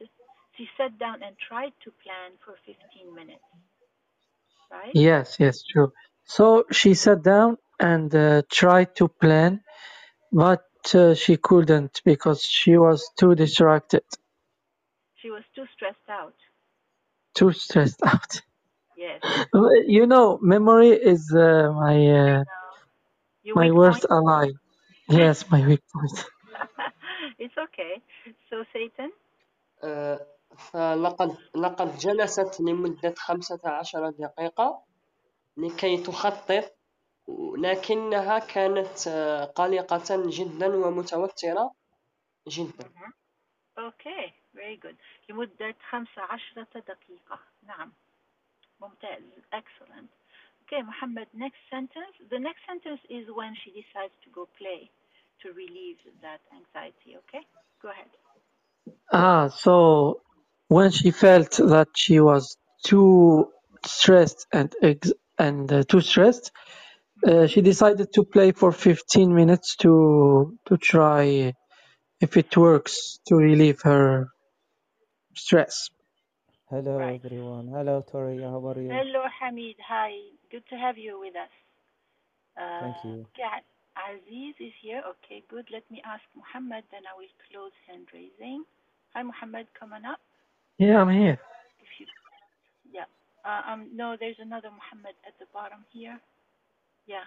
She 0.56 0.68
sat 0.76 0.98
down 0.98 1.22
and 1.22 1.36
tried 1.48 1.72
to 1.84 1.90
plan 2.04 2.32
for 2.44 2.54
15 2.66 3.14
minutes, 3.14 3.44
right? 4.70 4.98
yes 5.06 5.36
yes 5.40 5.62
true 5.70 5.90
so 6.24 6.64
she 6.70 6.94
sat 6.94 7.22
down 7.22 7.56
and 7.79 8.13
uh, 8.15 8.41
tried 8.51 8.95
to 8.95 9.07
plan 9.07 9.61
but 10.31 10.65
uh, 10.95 11.13
she 11.13 11.37
couldn't 11.37 12.01
because 12.05 12.41
she 12.43 12.77
was 12.77 13.09
too 13.19 13.35
distracted 13.35 14.03
She 15.21 15.29
was 15.29 15.43
too 15.55 15.65
stressed 15.75 16.09
out. 16.09 16.33
too 17.35 17.51
stressed 17.51 18.01
out 18.05 18.41
Yes. 18.97 19.21
you 19.87 20.05
know 20.07 20.39
memory 20.41 20.89
is 20.91 21.33
uh, 21.35 21.71
my 21.73 21.95
uh, 22.07 22.43
Your 23.43 23.55
my 23.55 23.67
weak 23.67 23.73
worst 23.73 24.05
point. 24.05 24.11
ally 24.11 24.47
yes 25.09 25.45
my 25.51 25.65
weak 25.67 25.81
point 25.93 26.25
it's 27.39 27.57
okay. 27.57 28.01
So 28.49 28.63
Satan, 28.73 29.11
آه، 29.83 30.27
فلقد 30.57 31.37
لقد 31.55 31.97
جلست 31.97 32.61
لمدة 32.61 33.13
خمسة 33.17 33.59
عشر 33.65 34.09
دقيقة 34.09 34.83
لكي 35.57 35.97
تخطط 35.97 36.73
لكنها 37.57 38.39
كانت 38.39 39.07
آه، 39.07 39.45
قلقة 39.45 40.29
جدا 40.29 40.75
ومتوترة 40.75 41.71
جدا 42.47 42.89
okay, 43.77 44.33
very 44.55 44.77
good. 44.77 44.95
لمدة 45.29 45.75
15 45.91 46.65
دقيقة. 46.75 47.39
نعم. 47.67 47.91
ممتاز. 48.81 49.23
Excellent. 49.53 50.09
Okay, 50.65 50.81
Muhammad, 50.83 51.27
next 51.33 51.61
sentence. 51.69 52.15
The 52.31 52.39
next 52.39 52.61
sentence 52.67 53.01
is 53.09 53.25
when 53.39 53.53
she 53.63 53.71
decides 53.71 54.13
to 54.23 54.29
go 54.31 54.47
play 54.59 54.89
to 55.41 55.53
relieve 55.53 55.99
that 56.21 56.41
anxiety, 56.59 57.17
okay? 57.21 57.43
Go 57.81 57.89
ahead. 57.89 58.11
ah 59.13 59.47
so 59.49 60.21
when 60.69 60.91
she 60.91 61.11
felt 61.11 61.51
that 61.73 61.89
she 61.95 62.19
was 62.19 62.57
too 62.83 63.51
stressed 63.85 64.47
and 64.53 64.69
ex- 64.81 65.13
and 65.39 65.71
uh, 65.73 65.83
too 65.91 66.01
stressed 66.01 66.51
uh, 67.24 67.46
she 67.46 67.60
decided 67.62 68.12
to 68.14 68.24
play 68.24 68.52
for 68.52 68.72
15 68.72 69.34
minutes 69.34 69.76
to 69.76 70.58
to 70.66 70.76
try 70.76 71.54
if 72.20 72.36
it 72.36 72.56
works 72.56 73.20
to 73.28 73.36
relieve 73.36 73.80
her 73.82 74.28
stress 75.36 75.88
Hello 76.70 76.98
Right. 76.98 77.22
everyone. 77.24 77.68
Hello 77.68 78.02
Tori, 78.10 78.42
how 78.42 78.58
are 78.66 78.80
you? 78.80 78.90
Hello, 78.90 79.22
Hamid. 79.40 79.76
Hi. 79.86 80.10
Good 80.50 80.64
to 80.70 80.76
have 80.76 80.98
you 80.98 81.20
with 81.20 81.36
us. 81.36 81.52
Uh, 82.58 82.80
Thank 82.82 82.96
you. 83.04 83.26
okay, 83.30 83.62
Aziz 83.94 84.56
is 84.58 84.74
here. 84.82 85.02
Okay, 85.14 85.44
good. 85.48 85.66
Let 85.72 85.84
me 85.90 86.02
ask 86.04 86.22
Muhammad, 86.34 86.84
then 86.90 87.02
I 87.06 87.14
will 87.18 87.30
close 87.50 87.72
hand 87.86 88.08
raising. 88.12 88.64
Hi, 89.14 89.22
Muhammad. 89.22 89.66
Come 89.78 89.92
on 89.94 90.04
up. 90.06 90.20
yeah 90.78 91.00
i'm 91.02 91.10
here 91.10 91.38
If 91.84 91.90
you, 92.00 92.06
yeah. 92.92 93.08
Uh, 93.46 93.62
um, 93.72 93.88
no, 93.94 94.16
there's 94.20 94.40
another 94.40 94.70
Muhammad 94.70 95.14
at 95.28 95.34
the 95.40 95.46
bottom 95.54 95.84
here. 95.92 96.18
Yeah. 97.06 97.26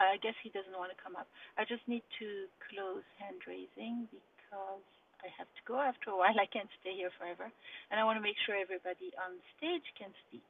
I 0.00 0.18
guess 0.22 0.34
he 0.42 0.50
doesn't 0.50 0.74
want 0.78 0.94
to 0.94 0.98
come 1.02 1.18
up. 1.18 1.26
I 1.58 1.66
just 1.66 1.82
need 1.90 2.06
to 2.22 2.46
close 2.70 3.02
hand 3.18 3.42
raising 3.50 4.06
because 4.10 4.86
I 5.22 5.28
have 5.34 5.50
to 5.50 5.62
go 5.66 5.82
after 5.82 6.10
a 6.14 6.18
while. 6.18 6.34
I 6.38 6.46
can't 6.46 6.70
stay 6.80 6.94
here 6.94 7.10
forever. 7.18 7.50
And 7.90 7.98
I 7.98 8.04
want 8.06 8.18
to 8.18 8.22
make 8.22 8.38
sure 8.46 8.54
everybody 8.54 9.10
on 9.18 9.42
stage 9.58 9.86
can 9.98 10.14
speak. 10.28 10.46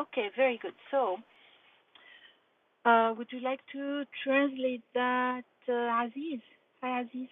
Okay, 0.00 0.32
very 0.36 0.58
good. 0.60 0.76
So, 0.90 1.18
uh, 2.88 3.12
would 3.16 3.28
you 3.30 3.40
like 3.40 3.60
to 3.72 4.04
translate 4.24 4.84
that, 4.94 5.44
uh, 5.68 6.04
Aziz? 6.08 6.40
Hi, 6.80 7.02
Aziz. 7.04 7.28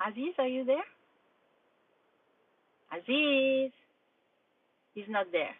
Aziz, 0.00 0.34
are 0.38 0.48
you 0.48 0.64
there? 0.64 0.88
Aziz. 2.96 3.72
He's 4.94 5.08
not 5.08 5.26
there. 5.32 5.54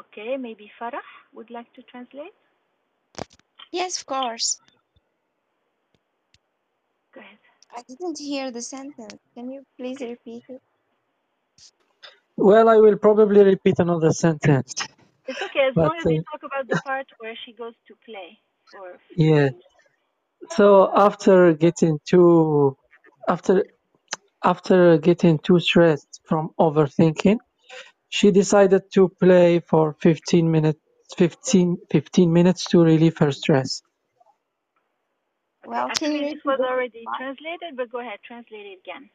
Okay, 0.00 0.36
maybe 0.36 0.70
Farah 0.80 1.06
would 1.34 1.50
like 1.50 1.72
to 1.74 1.82
translate? 1.82 2.34
Yes, 3.72 4.00
of 4.00 4.06
course. 4.06 4.60
Go 7.14 7.20
ahead. 7.20 7.38
I 7.76 7.82
didn't 7.88 8.18
hear 8.18 8.50
the 8.50 8.62
sentence. 8.62 9.20
Can 9.34 9.50
you 9.50 9.64
please 9.78 10.00
repeat 10.00 10.44
it? 10.48 10.62
well 12.36 12.68
i 12.68 12.76
will 12.76 12.98
probably 12.98 13.42
repeat 13.44 13.78
another 13.78 14.10
sentence 14.12 14.74
It's 15.26 15.40
okay 15.42 15.60
as 15.70 15.76
but 15.76 15.82
long 15.82 15.96
as 15.98 16.10
you 16.10 16.18
uh, 16.18 16.22
talk 16.30 16.42
about 16.42 16.68
the 16.68 16.76
part 16.76 17.06
where 17.18 17.34
she 17.46 17.52
goes 17.52 17.74
to 17.88 17.94
play 18.04 18.38
for 18.70 18.98
15 19.08 19.18
yeah 19.28 19.48
minutes. 19.48 19.66
so 20.56 20.90
after 20.96 21.54
getting 21.54 21.98
too 22.10 22.76
after 23.28 23.64
after 24.44 24.98
getting 24.98 25.38
too 25.38 25.58
stressed 25.60 26.20
from 26.24 26.50
overthinking 26.58 27.38
she 28.10 28.32
decided 28.32 28.84
to 28.94 29.10
play 29.10 29.60
for 29.60 29.96
15 30.02 30.50
minutes 30.50 30.80
15 31.18 31.78
15 31.90 32.30
minutes 32.34 32.66
to 32.66 32.80
relieve 32.82 33.18
her 33.18 33.32
stress 33.32 33.82
Okay, 35.64 35.70
Well, 35.70 35.92
can 35.98 36.12
you 36.14 36.24
actually, 36.24 36.30
this 36.30 36.40
was 36.44 36.60
already 36.62 37.08
part? 37.08 37.16
translated, 37.16 37.76
but 37.76 37.90
go 37.92 38.00
ahead, 38.00 38.20
translate 38.24 38.66
it 38.66 38.80
again. 38.84 39.10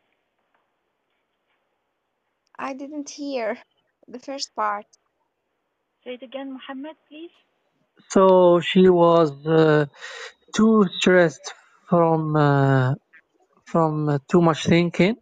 I 2.60 2.74
didn't 2.74 3.10
hear 3.12 3.58
the 4.08 4.20
first 4.20 4.56
part. 4.56 4.86
Say 6.04 6.16
it 6.16 6.24
again, 6.24 6.54
Muhammad, 6.54 6.98
please. 7.10 7.32
so 8.10 8.62
she 8.62 8.90
was 8.90 9.32
uh, 9.48 9.86
too 10.56 10.86
stressed 11.00 11.54
from 11.90 12.36
uh, 12.36 12.96
from 13.66 14.10
uh, 14.10 14.20
too 14.32 14.42
much 14.42 14.66
thinking 14.66 15.16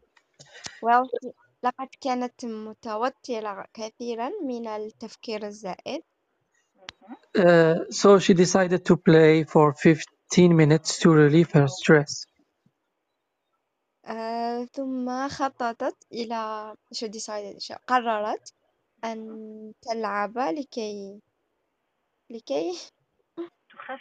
Well, 0.81 1.11
لقد 1.63 1.87
كانت 2.01 2.45
متوترة 2.45 3.65
كثيرا 3.73 4.29
من 4.45 4.67
التفكير 4.67 5.45
الزائد 5.45 6.01
uh, 7.37 7.75
so 7.91 8.19
she 8.19 8.33
decided 8.33 8.85
to 8.85 8.97
play 8.97 9.43
for 9.43 9.73
15 9.73 10.55
minutes 10.55 10.99
to 10.99 11.09
relieve 11.11 11.51
her 11.51 11.67
stress 11.67 12.27
آه، 14.05 14.65
ثم 14.65 15.27
خططت 15.27 15.97
إلى 16.11 16.75
شو 16.93 17.07
decided 17.07 17.57
شو 17.59 17.75
قررت 17.87 18.53
أن 19.03 19.73
تلعب 19.81 20.37
لكي 20.37 21.19
لكي 22.29 22.73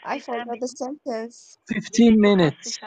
I 0.06 0.18
forgot 0.18 0.58
the 0.60 0.68
sentence 0.68 1.58
15 1.66 2.20
minutes 2.20 2.78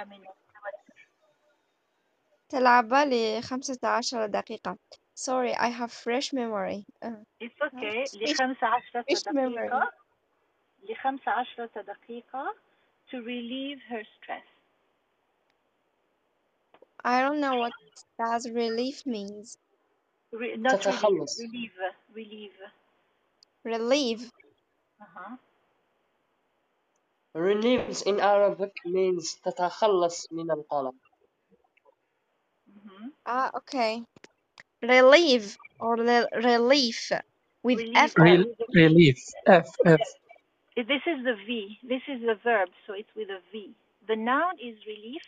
تلعب 2.53 2.95
لخمسة 2.95 3.79
عشر 3.89 4.27
دقيقة 4.27 4.77
sorry 5.15 5.55
I 5.55 5.69
have 5.69 5.93
fresh 5.93 6.33
memory 6.33 6.85
آه، 7.03 7.23
It's 7.41 7.61
okay 7.63 8.09
fish 8.09 8.15
لخمس 8.15 8.65
عشرة 8.65 9.05
fish 9.11 9.23
memory 9.33 9.71
دقيقة 9.71 9.93
لخمس 10.89 11.29
عشرة 11.29 11.83
دقيقة 11.83 12.55
to 13.11 13.17
relieve 13.23 13.81
her 13.91 14.03
stress 14.19 14.47
I 17.05 17.21
don't 17.23 17.41
know 17.41 17.57
what 17.57 17.73
does 18.19 18.49
relief 18.51 19.07
means 19.07 19.59
Re- 20.33 20.57
not 20.57 20.79
relieve 20.81 20.81
تتخلص 20.83 21.39
relieve 21.39 21.73
relieve 22.15 22.59
relieve 23.65 24.31
uh-huh. 25.01 25.37
relieves 27.35 28.03
in 28.03 28.21
Arabic 28.21 28.73
means 28.85 29.41
تتخلص 29.45 30.33
من 30.33 30.51
القلق 30.51 30.95
Mhm. 30.95 31.04
ah 33.27 33.51
okay 33.55 34.03
relieve 34.83 35.59
or 35.81 35.97
re- 35.97 36.29
relief 36.45 37.13
with 37.63 37.81
relieve 37.81 37.95
F 37.95 38.15
yeah, 38.19 38.37
Rel- 38.37 38.45
with 38.45 38.61
a 38.61 38.69
V 38.77 38.83
relief 38.83 39.19
F 39.47 39.69
F 39.87 40.05
If 40.77 40.87
This 40.89 41.03
is 41.07 41.25
the 41.25 41.35
V. 41.47 41.79
This 41.83 42.03
is 42.09 42.21
the 42.23 42.37
verb, 42.45 42.71
so 42.87 42.95
it's 42.95 43.11
with 43.17 43.29
a 43.31 43.41
V. 43.53 43.75
The 44.09 44.17
noun 44.17 44.55
is 44.63 44.77
relief, 44.87 45.23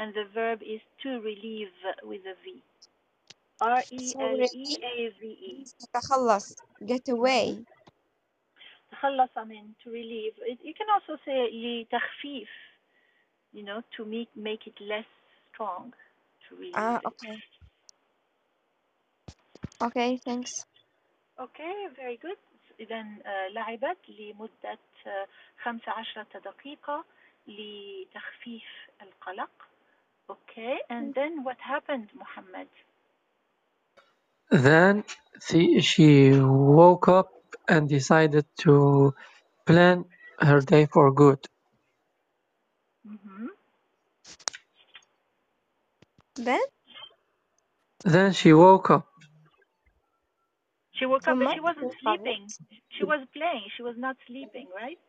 and 0.00 0.14
the 0.14 0.24
verb 0.34 0.60
is 0.62 0.80
to 1.04 1.20
relieve 1.20 1.72
with 2.04 2.22
a 2.26 2.34
V. 2.44 2.62
R 3.60 3.82
E 3.90 4.14
so 4.18 4.18
L 4.20 4.40
E 4.52 4.66
relief 4.66 4.78
A 4.82 5.08
V 5.20 5.26
E. 5.26 5.54
means 5.58 5.74
تتخلص 5.74 6.54
get 6.86 7.08
away 7.08 7.64
تخلص 8.92 9.30
I 9.36 9.44
mean 9.44 9.74
to 9.84 9.90
relieve. 9.90 10.34
It, 10.42 10.58
you 10.62 10.74
can 10.74 10.88
also 10.94 11.20
say 11.24 11.50
لتخفيف, 11.52 12.48
you 13.52 13.62
know, 13.64 13.82
to 13.96 14.04
make 14.04 14.30
make 14.36 14.66
it 14.66 14.80
less 14.80 15.06
strong, 15.52 15.94
to 16.50 16.56
relieve 16.56 16.78
ah 16.84 17.00
it. 17.02 17.12
okay 17.12 17.36
okay 19.82 20.18
thanks 20.24 20.64
Okay, 21.40 21.88
very 21.96 22.16
good. 22.18 22.38
إذا 22.80 23.00
آه، 23.26 23.48
لعبت 23.48 23.98
لمدة 24.08 24.78
آه، 25.06 25.28
15 25.64 26.26
دقيقة 26.44 27.04
لتخفيف 27.48 28.64
القلق. 29.02 29.50
Okay, 30.30 30.78
and 30.90 31.14
then 31.14 31.44
what 31.44 31.58
happened, 31.60 32.08
Muhammad? 32.14 32.68
then 34.50 35.04
she, 35.46 35.80
she 35.80 36.32
woke 36.40 37.08
up 37.08 37.30
and 37.68 37.88
decided 37.88 38.46
to 38.60 39.14
plan 39.66 40.04
her 40.40 40.60
day 40.60 40.86
for 40.86 41.12
good 41.12 41.40
Then 48.05 48.33
she 48.33 48.53
woke 48.53 48.89
up. 48.91 49.07
She 50.99 51.05
woke 51.05 51.27
up, 51.27 51.39
but 51.39 51.49
she 51.53 51.59
wasn't 51.59 51.91
sleeping. 52.01 52.53
She 52.97 53.03
was 53.03 53.25
playing. 53.33 53.63
She 53.77 53.83
was 53.83 53.95
not 53.97 54.17
sleeping, 54.27 54.67
right? 54.75 54.99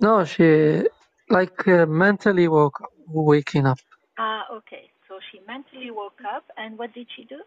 No, 0.00 0.24
she 0.24 0.84
like 1.30 1.66
uh, 1.68 1.86
mentally 1.86 2.48
woke 2.48 2.80
up, 2.82 2.90
waking 3.08 3.66
up. 3.66 3.78
Ah, 4.18 4.44
okay. 4.52 4.90
So 5.08 5.18
she 5.30 5.40
mentally 5.46 5.90
woke 5.90 6.20
up, 6.26 6.44
and 6.56 6.78
what 6.78 6.94
did 6.94 7.08
she 7.16 7.24
do? 7.24 7.42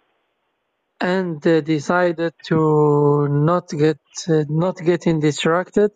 And 1.02 1.46
uh, 1.48 1.62
decided 1.62 2.34
to 2.48 3.28
not 3.30 3.70
get 3.70 4.00
uh, 4.30 4.46
not 4.50 4.78
getting 4.78 5.20
distracted, 5.20 5.92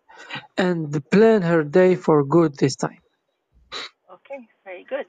and 0.58 0.91
plan 1.12 1.41
her 1.43 1.63
day 1.63 1.95
for 1.95 2.23
good 2.26 2.58
this 2.58 2.76
time. 2.76 3.02
Okay, 4.12 4.47
very 4.65 4.86
good. 4.89 5.08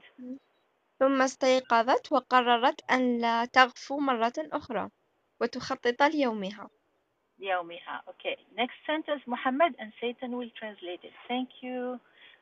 ثم 1.00 1.22
استيقظت 1.22 2.12
وقررت 2.12 2.92
أن 2.92 3.20
لا 3.20 3.46
تغفو 3.46 4.00
مرة 4.00 4.34
أخرى 4.40 4.90
وتخطط 5.42 6.04
ليومها 6.04 6.70
يومها. 7.40 8.04
Okay. 8.10 8.38
Next 8.58 8.76
sentence, 8.88 9.22
Muhammad, 9.28 9.76
and 9.80 9.94
Satan 10.02 10.38
will 10.38 10.52
translate 10.60 11.02
it. 11.04 11.14
Thank 11.28 11.50
you, 11.64 12.00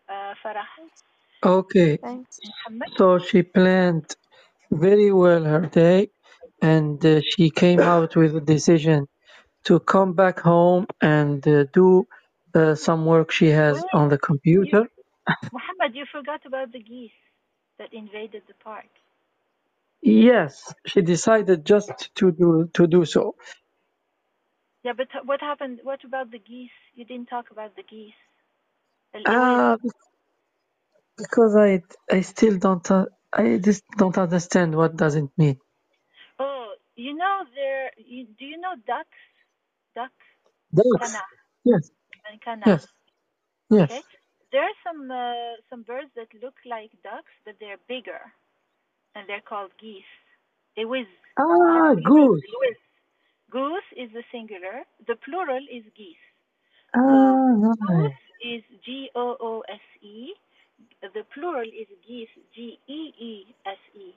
uh, 0.09 0.33
Farah. 0.43 0.67
okay 1.45 1.99
thanks 2.01 2.39
Muhammad. 2.45 2.91
so 2.97 3.19
she 3.19 3.43
planned 3.43 4.15
very 4.71 5.11
well 5.11 5.43
her 5.45 5.65
day 5.67 6.09
and 6.61 7.05
uh, 7.05 7.21
she 7.21 7.49
came 7.51 7.81
out 7.81 8.15
with 8.15 8.35
a 8.35 8.41
decision 8.41 9.07
to 9.65 9.79
come 9.81 10.13
back 10.13 10.39
home 10.41 10.87
and 11.01 11.47
uh, 11.47 11.65
do 11.73 12.05
uh, 12.55 12.75
some 12.75 13.05
work 13.05 13.31
she 13.31 13.47
has 13.49 13.83
Wait, 13.83 13.91
on 13.93 14.09
the 14.09 14.19
you, 14.59 14.71
computer 14.71 14.87
Muhammad, 15.51 15.95
you 15.95 16.05
forgot 16.11 16.41
about 16.45 16.71
the 16.73 16.81
geese 16.83 17.11
that 17.78 17.92
invaded 17.94 18.42
the 18.48 18.54
park. 18.64 18.88
Yes, 20.02 20.74
she 20.86 21.02
decided 21.02 21.66
just 21.66 22.14
to 22.16 22.32
do 22.32 22.70
to 22.74 22.86
do 22.88 23.04
so. 23.04 23.36
Yeah, 24.84 24.92
but 24.96 25.08
what 25.26 25.40
happened? 25.40 25.80
What 25.84 26.04
about 26.04 26.30
the 26.30 26.38
geese? 26.38 26.70
You 26.94 27.04
didn't 27.04 27.28
talk 27.28 27.50
about 27.52 27.76
the 27.76 27.84
geese. 27.84 28.14
Ah, 29.26 29.74
uh, 29.74 29.76
because 31.18 31.56
I 31.56 31.82
I 32.10 32.22
still 32.22 32.58
don't 32.58 32.90
uh, 32.90 33.06
I 33.32 33.58
just 33.58 33.84
don't 33.98 34.18
understand 34.18 34.74
what 34.76 34.96
doesn't 34.96 35.32
mean. 35.38 35.58
Oh, 36.40 36.74
you 36.96 37.14
know 37.16 37.44
there. 37.54 37.90
You, 37.98 38.26
do 38.38 38.46
you 38.46 38.58
know 38.60 38.74
ducks? 38.86 39.20
Ducks. 39.94 40.12
Kana. 40.98 41.20
Yes. 41.64 41.90
And 42.30 42.40
kana. 42.42 42.72
Yes. 42.72 42.86
Yes. 43.70 43.92
Okay? 43.92 44.02
There 44.52 44.62
are 44.62 44.78
some 44.84 45.10
uh, 45.10 45.56
some 45.70 45.82
birds 45.82 46.10
that 46.16 46.28
look 46.42 46.54
like 46.66 46.90
ducks, 47.04 47.32
but 47.44 47.56
they're 47.60 47.80
bigger, 47.88 48.22
and 49.14 49.28
they're 49.28 49.42
called 49.48 49.72
geese. 49.80 50.14
They 50.76 50.84
whiz. 50.84 51.06
ah 51.38 51.94
goose 52.04 52.42
Whiz. 52.60 52.78
Goose 53.50 53.90
is 53.96 54.10
the 54.12 54.24
singular. 54.32 54.84
The 55.06 55.16
plural 55.16 55.64
is 55.72 55.84
geese. 55.96 56.26
ah 56.96 57.48
nice. 57.66 58.12
Goose 58.12 58.22
is 58.40 58.62
G 58.84 59.10
O 59.14 59.36
O 59.40 59.62
S 59.68 59.80
E. 60.02 60.34
The 61.02 61.24
plural 61.34 61.68
is 61.68 61.88
geese. 62.06 62.34
G 62.54 62.78
E 62.88 63.00
E 63.20 63.56
S 63.66 63.78
E. 63.96 64.14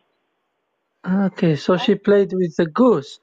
okay 1.27 1.55
so 1.55 1.77
she 1.77 1.95
played 1.95 2.31
with 2.33 2.55
the 2.57 2.67
goose 2.67 3.19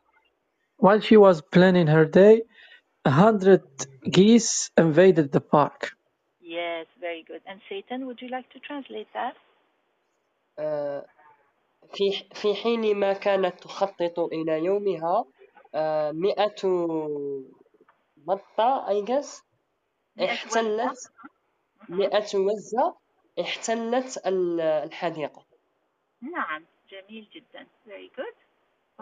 while 0.77 1.01
she 1.01 1.17
was 1.17 1.41
planning 1.41 1.88
her 1.88 2.06
day 2.06 2.43
a 3.06 3.12
hundred 3.12 3.63
geese 4.12 4.71
invaded 4.77 5.32
the 5.32 5.41
park 5.41 5.91
Yes, 6.41 6.88
very 6.99 7.23
good. 7.27 7.41
And 7.47 7.62
Satan, 7.69 8.06
would 8.08 8.21
you 8.21 8.29
like 8.29 8.49
to 8.53 8.60
translate 8.60 9.08
that? 9.13 9.36
آه، 10.60 11.06
في 11.93 12.12
في 12.36 12.56
حين 12.56 12.97
ما 12.97 13.13
كانت 13.13 13.60
تخطط 13.63 14.19
إلى 14.19 14.65
يومها 14.65 15.25
آه، 15.75 16.12
مئة 16.12 16.63
بطة 18.17 18.85
I 18.89 19.06
guess 19.08 19.41
مئة 20.17 20.31
احتلت 20.33 21.12
مئة 21.89 22.37
وزة 22.39 22.96
احتلت 23.39 24.17
ال- 24.27 24.62
الحديقة 24.62 25.46
نعم 26.21 26.65
جميل 26.91 27.27
جدا 27.35 27.67
very 27.87 28.10
good 28.19 28.35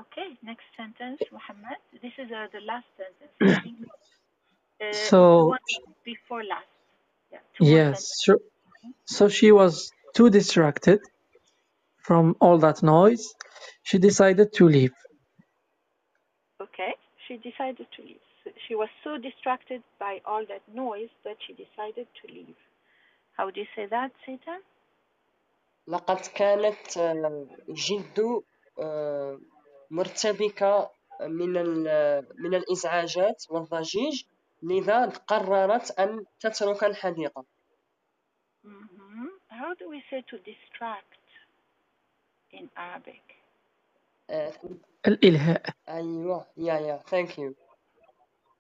okay 0.02 0.30
next 0.44 0.68
sentence 0.78 1.22
Muhammad 1.32 1.78
this 2.04 2.14
is 2.24 2.32
uh, 2.32 2.48
the 2.56 2.62
last 2.72 2.88
sentence 2.98 3.36
I 3.42 3.54
think 3.64 3.78
uh, 4.82 5.10
So 5.10 5.20
the 5.38 5.46
one 5.58 5.68
before 6.06 6.44
last 6.44 6.72
yeah 7.34 7.40
two 7.56 7.66
more 7.66 7.84
yes, 7.84 7.90
sentences 7.92 8.22
so, 8.26 8.34
so 9.06 9.30
she 9.30 9.52
was 9.52 9.92
too 10.16 10.30
distracted 10.30 11.00
from 12.08 12.36
all 12.42 12.58
that 12.60 12.84
noise. 12.84 13.26
She 13.84 13.98
decided 14.00 14.54
to 14.54 14.68
leave. 14.68 14.94
okay 16.62 16.94
she 17.28 17.38
decided 17.38 17.88
to 17.96 18.02
leave 18.02 18.26
So 18.44 18.50
she 18.68 18.76
was 18.76 18.90
so 19.04 19.12
distracted 19.18 19.82
by 20.00 20.14
all 20.26 20.44
that 20.52 20.64
noise 20.74 21.14
that 21.26 21.38
she 21.46 21.54
decided 21.54 22.08
to 22.20 22.24
leave 22.38 22.58
How 23.37 23.51
do 23.51 23.61
you 23.61 23.67
say 23.77 23.87
that 23.87 24.11
Satan 24.27 24.61
لقد 25.89 26.21
كانت 26.37 26.99
آه، 26.99 27.47
جد 27.71 28.43
آه، 28.81 29.41
مرتبكة 29.91 30.91
من 31.21 31.53
من 32.39 32.55
الإزعاجات 32.55 33.45
والضجيج 33.51 34.25
لذا 34.63 35.07
قررت 35.09 35.91
أن 36.01 36.25
تترك 36.41 36.85
الحديقة 36.85 37.45
hmm 38.65 39.27
how 39.51 39.75
do 39.75 39.89
we 39.89 40.03
say 40.11 40.23
to 40.31 40.37
distract 40.39 41.15
in 42.53 42.69
Arabic? 42.77 43.23
Uh, 44.31 44.53
الإلهاء 45.09 45.63
أيوة 45.89 46.47
yeah 46.59 46.81
yeah 46.81 47.03
thank 47.11 47.39
you 47.39 47.55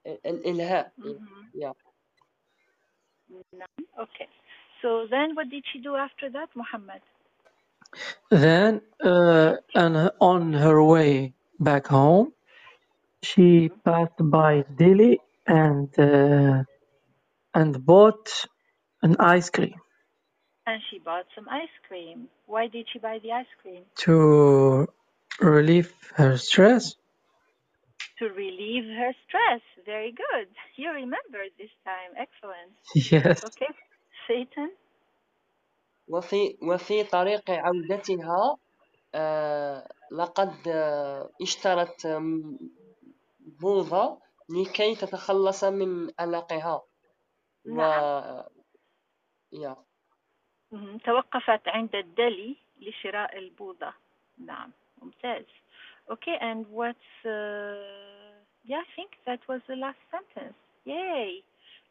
ال- 0.06 0.26
الإلهاء 0.26 0.92
Mhm. 0.98 1.50
yeah 1.54 1.72
None. 3.52 3.86
Okay. 3.98 4.28
So 4.86 5.08
then 5.10 5.34
what 5.34 5.50
did 5.50 5.64
she 5.72 5.80
do 5.80 5.96
after 5.96 6.30
that, 6.30 6.50
Muhammad? 6.54 7.02
Then, 8.30 8.82
uh, 9.02 9.56
and 9.74 10.12
on 10.20 10.52
her 10.52 10.80
way 10.84 11.34
back 11.58 11.88
home, 11.88 12.32
she 13.22 13.70
passed 13.84 14.20
by 14.20 14.64
deli 14.78 15.18
and 15.46 15.88
uh, 15.98 16.62
and 17.54 17.84
bought 17.84 18.46
an 19.02 19.16
ice 19.18 19.50
cream 19.50 19.74
And 20.66 20.80
she 20.90 20.98
bought 21.00 21.26
some 21.34 21.48
ice 21.48 21.76
cream. 21.88 22.28
Why 22.46 22.68
did 22.68 22.86
she 22.92 23.00
buy 23.00 23.18
the 23.22 23.32
ice 23.32 23.52
cream? 23.62 23.82
to 24.04 24.86
relieve 25.40 25.92
her 26.14 26.36
stress. 26.38 26.94
To 28.20 28.26
relieve 28.26 28.84
her 29.00 29.12
stress. 29.26 29.62
Very 29.84 30.12
good. 30.12 30.48
You 30.76 30.90
remembered 30.90 31.52
this 31.58 31.74
time. 31.84 32.10
Excellent. 32.16 32.72
Yes. 33.12 33.44
Okay. 33.44 33.72
Satan? 34.28 34.70
وفي 36.08 36.58
وفي 36.62 37.04
طريق 37.04 37.50
عودتها 37.50 38.56
آه، 39.14 39.88
لقد 40.12 40.68
آه، 40.68 41.30
اشترت 41.42 42.06
بوظة 43.40 44.18
لكي 44.48 44.94
تتخلص 44.94 45.64
من 45.64 46.10
قلقها 46.10 46.82
و 47.66 47.76
نعم. 47.76 48.42
yeah. 49.54 49.76
مهم. 50.72 50.98
توقفت 50.98 51.68
عند 51.68 51.94
الدلي 51.94 52.56
لشراء 52.80 53.38
البوضة. 53.38 53.92
نعم. 54.38 54.70
ممتاز. 55.02 55.44
Okay, 56.08 56.36
and 56.40 56.66
what's 56.70 57.10
uh, 57.24 58.36
yeah, 58.64 58.82
I 58.82 58.88
think 58.96 59.10
that 59.26 59.40
was 59.48 59.60
the 59.66 59.76
last 59.76 59.98
sentence. 60.10 60.58
Yay. 60.84 61.42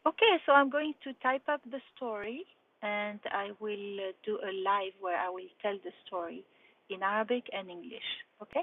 Okay, 0.06 0.38
so 0.46 0.52
I'm 0.52 0.70
going 0.70 0.94
to 1.02 1.12
type 1.14 1.42
up 1.48 1.60
the 1.68 1.80
story 1.96 2.44
and 2.82 3.18
I 3.32 3.50
will 3.58 3.98
uh, 3.98 4.12
do 4.24 4.38
a 4.38 4.52
live 4.62 4.92
where 5.00 5.18
I 5.18 5.28
will 5.28 5.50
tell 5.62 5.76
the 5.82 5.90
story 6.06 6.44
in 6.90 7.02
Arabic 7.02 7.44
and 7.52 7.68
English. 7.68 8.08
Okay? 8.40 8.62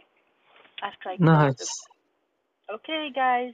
After 0.82 1.10
I 1.10 1.18
close 1.18 1.56
the 1.58 1.66
Nice. 1.66 1.88
Okay, 2.74 3.10
guys. 3.14 3.54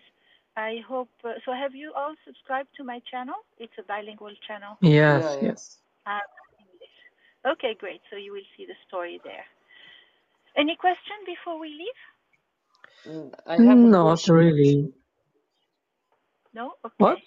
I 0.55 0.81
hope. 0.87 1.09
Uh, 1.23 1.33
so, 1.45 1.53
have 1.53 1.73
you 1.73 1.93
all 1.95 2.13
subscribed 2.25 2.69
to 2.77 2.83
my 2.83 3.01
channel? 3.09 3.35
It's 3.57 3.73
a 3.79 3.83
bilingual 3.83 4.33
channel. 4.47 4.77
Yes, 4.81 5.23
Yeah, 5.23 5.33
yeah. 5.35 5.47
yes. 5.49 5.77
Arabic 6.05 6.45
English. 6.59 6.97
Okay, 7.53 7.75
great. 7.79 8.01
So 8.09 8.17
you 8.17 8.33
will 8.33 8.49
see 8.57 8.65
the 8.65 8.75
story 8.87 9.21
there. 9.23 9.45
Any 10.57 10.75
question 10.75 11.15
before 11.25 11.59
we 11.59 11.69
leave? 11.69 11.99
Mm, 13.07 13.33
I 13.47 13.53
have 13.53 13.77
Not 13.77 14.27
really. 14.27 14.93
No. 16.53 16.73
Okay. 16.85 16.95
What? 16.97 17.17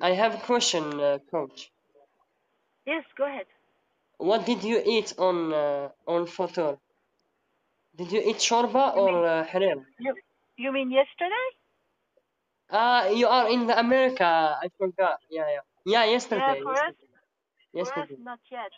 I 0.00 0.10
have 0.12 0.34
a 0.34 0.38
question, 0.38 1.00
uh, 1.00 1.18
coach. 1.30 1.70
Yes. 2.86 3.04
Go 3.16 3.26
ahead. 3.26 3.46
What 4.18 4.46
did 4.46 4.64
you 4.64 4.82
eat 4.84 5.14
on 5.18 5.52
uh, 5.52 5.88
on 6.06 6.26
Ftour? 6.26 6.78
Did 7.96 8.12
you 8.12 8.20
eat 8.24 8.36
shorba 8.38 8.96
You 8.96 9.02
or 9.02 9.08
mean 9.08 9.24
uh, 9.24 9.44
you, 9.98 10.14
you 10.56 10.72
mean 10.72 10.90
yesterday? 10.90 11.48
Ah, 12.70 13.08
you 13.08 13.26
are 13.28 13.50
in 13.50 13.66
the 13.66 13.78
America. 13.78 14.58
I 14.62 14.68
forgot. 14.78 15.18
Yeah, 15.30 15.46
yeah. 15.48 15.60
Yeah, 15.86 16.04
yesterday. 16.04 16.42
Yeah. 16.46 16.54
yesterday. 16.54 16.62
For 16.64 16.72
us, 16.72 16.94
Yesterday. 17.74 18.06
for 18.06 18.14
us, 18.14 18.24
not 18.24 18.40
yet. 18.50 18.72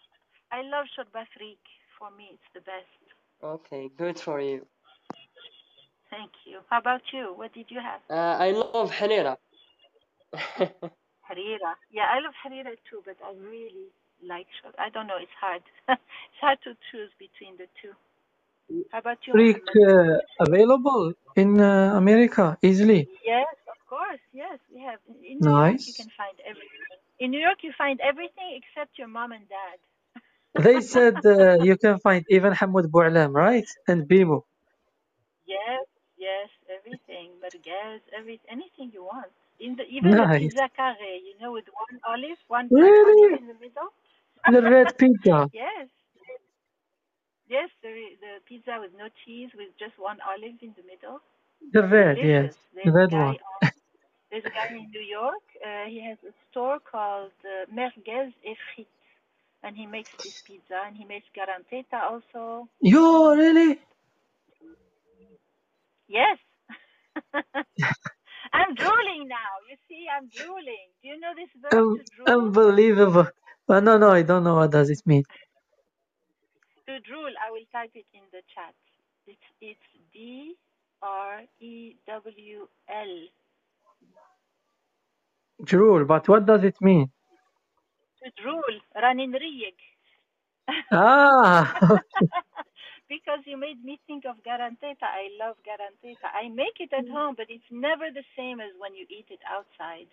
I 0.53 0.63
love 0.63 0.87
shorba 0.97 1.25
frik. 1.35 1.59
For 1.99 2.11
me, 2.17 2.31
it's 2.33 2.51
the 2.55 2.61
best. 2.61 3.03
Okay, 3.43 3.91
good 3.99 4.19
for 4.19 4.41
you. 4.41 4.67
Thank 6.11 6.33
you. 6.47 6.61
How 6.71 6.79
about 6.79 7.03
you? 7.13 7.33
What 7.37 7.55
did 7.55 7.67
you 7.71 7.81
have? 7.81 8.01
Uh, 8.11 8.37
I 8.45 8.53
love 8.53 8.91
harira. 8.91 9.37
Harira. 11.29 11.75
Yeah, 11.91 12.07
I 12.11 12.21
love 12.21 12.35
harira 12.45 12.77
too, 12.89 13.03
but 13.05 13.17
I 13.25 13.33
really 13.35 13.89
like 14.23 14.47
shorba. 14.59 14.79
I 14.79 14.91
don't 14.91 15.07
know. 15.07 15.19
It's 15.19 15.33
hard. 15.41 15.63
it's 15.89 16.41
hard 16.41 16.59
to 16.65 16.77
choose 16.91 17.11
between 17.19 17.57
the 17.57 17.69
two. 17.81 17.95
How 18.91 18.99
about 18.99 19.27
you, 19.27 19.35
Freak 19.35 19.61
Muhammad? 19.61 19.79
uh, 19.89 20.19
available 20.41 21.13
in 21.37 21.61
uh, 21.61 21.95
America 21.97 22.57
easily. 22.63 23.09
Yes, 23.25 23.55
of 23.69 23.79
course. 23.89 24.21
Yes, 24.33 24.59
we 24.75 24.81
have. 24.83 25.01
In 25.27 25.41
New 25.41 25.55
York, 25.55 25.79
you 25.87 25.93
can 25.95 26.09
find 26.17 26.37
everything. 26.45 26.87
In 27.19 27.31
New 27.31 27.41
York, 27.41 27.59
you 27.63 27.73
find 27.79 28.01
everything 28.01 28.59
except 28.61 28.99
your 28.99 29.09
mom 29.09 29.33
and 29.33 29.47
dad. 29.49 29.79
They 30.57 30.81
said 30.81 31.25
uh, 31.27 31.57
you 31.61 31.77
can 31.77 31.99
find 32.01 32.25
even 32.29 32.53
Hamoud 32.53 32.87
Boualem, 32.91 33.33
right? 33.35 33.67
And 33.87 34.09
Bimo. 34.09 34.43
Yes, 35.47 35.87
yes, 36.17 36.49
everything. 36.69 37.31
Merguez, 37.41 38.01
every 38.17 38.41
anything 38.49 38.91
you 38.93 39.05
want. 39.05 39.33
In 39.63 39.77
the 39.77 39.85
even 39.87 40.19
the 40.19 40.29
pizza 40.37 40.69
carré, 40.79 41.23
you 41.29 41.35
know, 41.41 41.53
with 41.53 41.67
one 41.73 42.01
olive, 42.07 42.39
one 42.49 42.71
black 42.75 42.97
olive 43.05 43.31
Really? 43.31 43.39
in 43.39 43.47
the 43.47 43.55
middle. 43.55 43.91
The 44.47 44.63
red 44.63 44.97
pizza. 44.99 45.49
yes, 45.53 45.89
yes, 47.49 47.71
the 47.83 47.91
the 48.21 48.33
pizza 48.47 48.79
with 48.81 48.93
no 48.99 49.09
cheese, 49.25 49.51
with 49.57 49.71
just 49.79 49.99
one 49.99 50.19
olive 50.23 50.59
in 50.63 50.75
the 50.77 50.85
middle. 50.85 51.21
The 51.73 51.83
red, 51.89 52.23
yes. 52.23 52.53
Delicious. 52.53 52.57
The 52.85 52.91
There's 52.91 52.97
a 53.01 53.05
red 53.05 53.13
guy 53.13 53.33
one. 53.33 53.39
on. 53.53 53.63
There's 54.31 54.45
a 54.47 54.51
guy 54.51 54.69
in 54.77 54.91
New 54.91 55.01
York. 55.03 55.45
Uh, 55.65 55.87
he 55.89 56.03
has 56.09 56.19
a 56.29 56.33
store 56.51 56.79
called 56.81 57.33
uh, 57.45 57.67
Merguez 57.73 58.33
et 58.47 58.57
Frites, 58.75 58.89
and 59.63 59.77
he 59.77 59.87
makes 59.87 60.13
this 60.25 60.35
pizza, 60.47 60.83
and 60.87 60.97
he 60.97 61.05
makes 61.05 61.27
garanteta 61.37 62.01
also. 62.11 62.69
Yo, 62.81 63.35
really? 63.35 63.81
Yes. 66.09 66.39
I'm 68.55 68.75
drooling 68.77 69.29
now. 69.29 69.53
You 69.71 69.77
see, 69.89 70.07
I'm 70.09 70.29
drooling. 70.31 70.89
Do 71.03 71.09
you 71.09 71.21
know 71.21 71.35
this 71.37 71.51
verb 71.63 71.81
Um, 71.81 71.99
to 71.99 72.03
drool? 72.17 72.39
unbelievable. 72.39 73.29
Uh, 73.69 73.81
no, 73.81 73.99
no, 73.99 74.11
I 74.11 74.23
don't 74.23 74.45
know 74.45 74.57
what 74.57 74.73
does 74.73 74.91
it 74.91 75.03
mean. 75.07 75.25
To 76.89 77.01
drool, 77.01 77.33
I 77.41 77.51
will 77.53 77.67
type 77.73 77.93
it 77.95 78.07
in 78.15 78.25
the 78.33 78.43
chat. 78.55 78.75
It's 79.27 79.49
it's 79.61 79.89
D 80.13 80.57
R 81.03 81.43
E 81.61 81.97
W 82.09 82.69
L. 82.91 83.15
Drool, 85.65 86.05
but 86.07 86.29
what 86.29 86.47
does 86.47 86.65
it 86.65 86.77
mean? 86.81 87.11
To 88.25 88.31
drool, 88.43 88.75
ranin 88.97 89.33
riyek. 89.33 89.79
Ah, 90.93 91.77
because 93.13 93.41
you 93.45 93.57
made 93.61 93.81
me 93.85 94.01
think 94.07 94.25
of 94.25 94.37
garanteta. 94.49 95.05
I 95.05 95.29
love 95.43 95.57
garanteta. 95.69 96.29
I 96.33 96.49
make 96.49 96.81
it 96.81 96.93
at 96.97 97.09
home, 97.09 97.35
but 97.37 97.47
it's 97.55 97.71
never 97.71 98.07
the 98.09 98.25
same 98.39 98.61
as 98.61 98.73
when 98.81 98.95
you 98.97 99.05
eat 99.13 99.29
it 99.29 99.45
outside. 99.57 100.09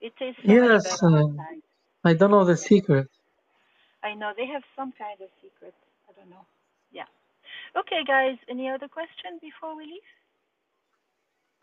It 0.00 0.12
tastes 0.18 0.40
so 0.46 0.52
yes. 0.52 1.02
Uh, 1.02 1.08
outside. 1.08 1.62
I 2.04 2.14
don't 2.14 2.30
know 2.30 2.44
the 2.44 2.56
secret. 2.56 3.08
I 4.02 4.14
know 4.14 4.32
they 4.36 4.46
have 4.46 4.62
some 4.76 4.92
kind 4.96 5.20
of 5.20 5.28
secret. 5.42 5.74
I 6.08 6.12
don't 6.16 6.30
know. 6.30 6.46
Yeah. 6.90 7.10
Okay, 7.76 8.00
guys. 8.06 8.36
Any 8.48 8.70
other 8.70 8.88
question 8.88 9.36
before 9.42 9.76
we 9.76 9.84
leave? 9.94 10.10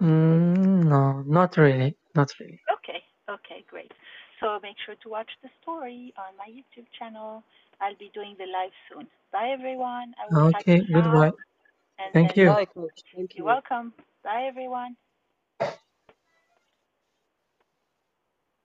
Mm, 0.01 0.83
no, 0.93 1.23
not 1.25 1.57
really. 1.57 1.95
Not 2.13 2.29
really. 2.39 2.59
Okay. 2.77 3.01
Okay, 3.29 3.65
great. 3.69 3.91
So 4.39 4.59
make 4.61 4.77
sure 4.85 4.95
to 5.01 5.09
watch 5.09 5.31
the 5.41 5.49
story 5.61 6.13
on 6.17 6.37
my 6.37 6.45
YouTube 6.51 6.85
channel. 6.99 7.43
I'll 7.81 7.97
be 7.99 8.11
doing 8.13 8.35
the 8.37 8.45
live 8.45 8.71
soon. 8.91 9.07
Bye, 9.31 9.51
everyone. 9.57 10.13
I 10.23 10.27
will 10.29 10.37
Okay, 10.37 10.77
this 10.79 10.87
goodbye. 10.93 11.31
Thank 12.13 12.37
you. 12.37 12.55
Bye. 12.55 12.67
Thank 13.15 13.31
you're 13.35 13.45
you. 13.45 13.47
welcome. 13.47 13.93
Bye, 14.23 14.47
everyone. 14.49 14.97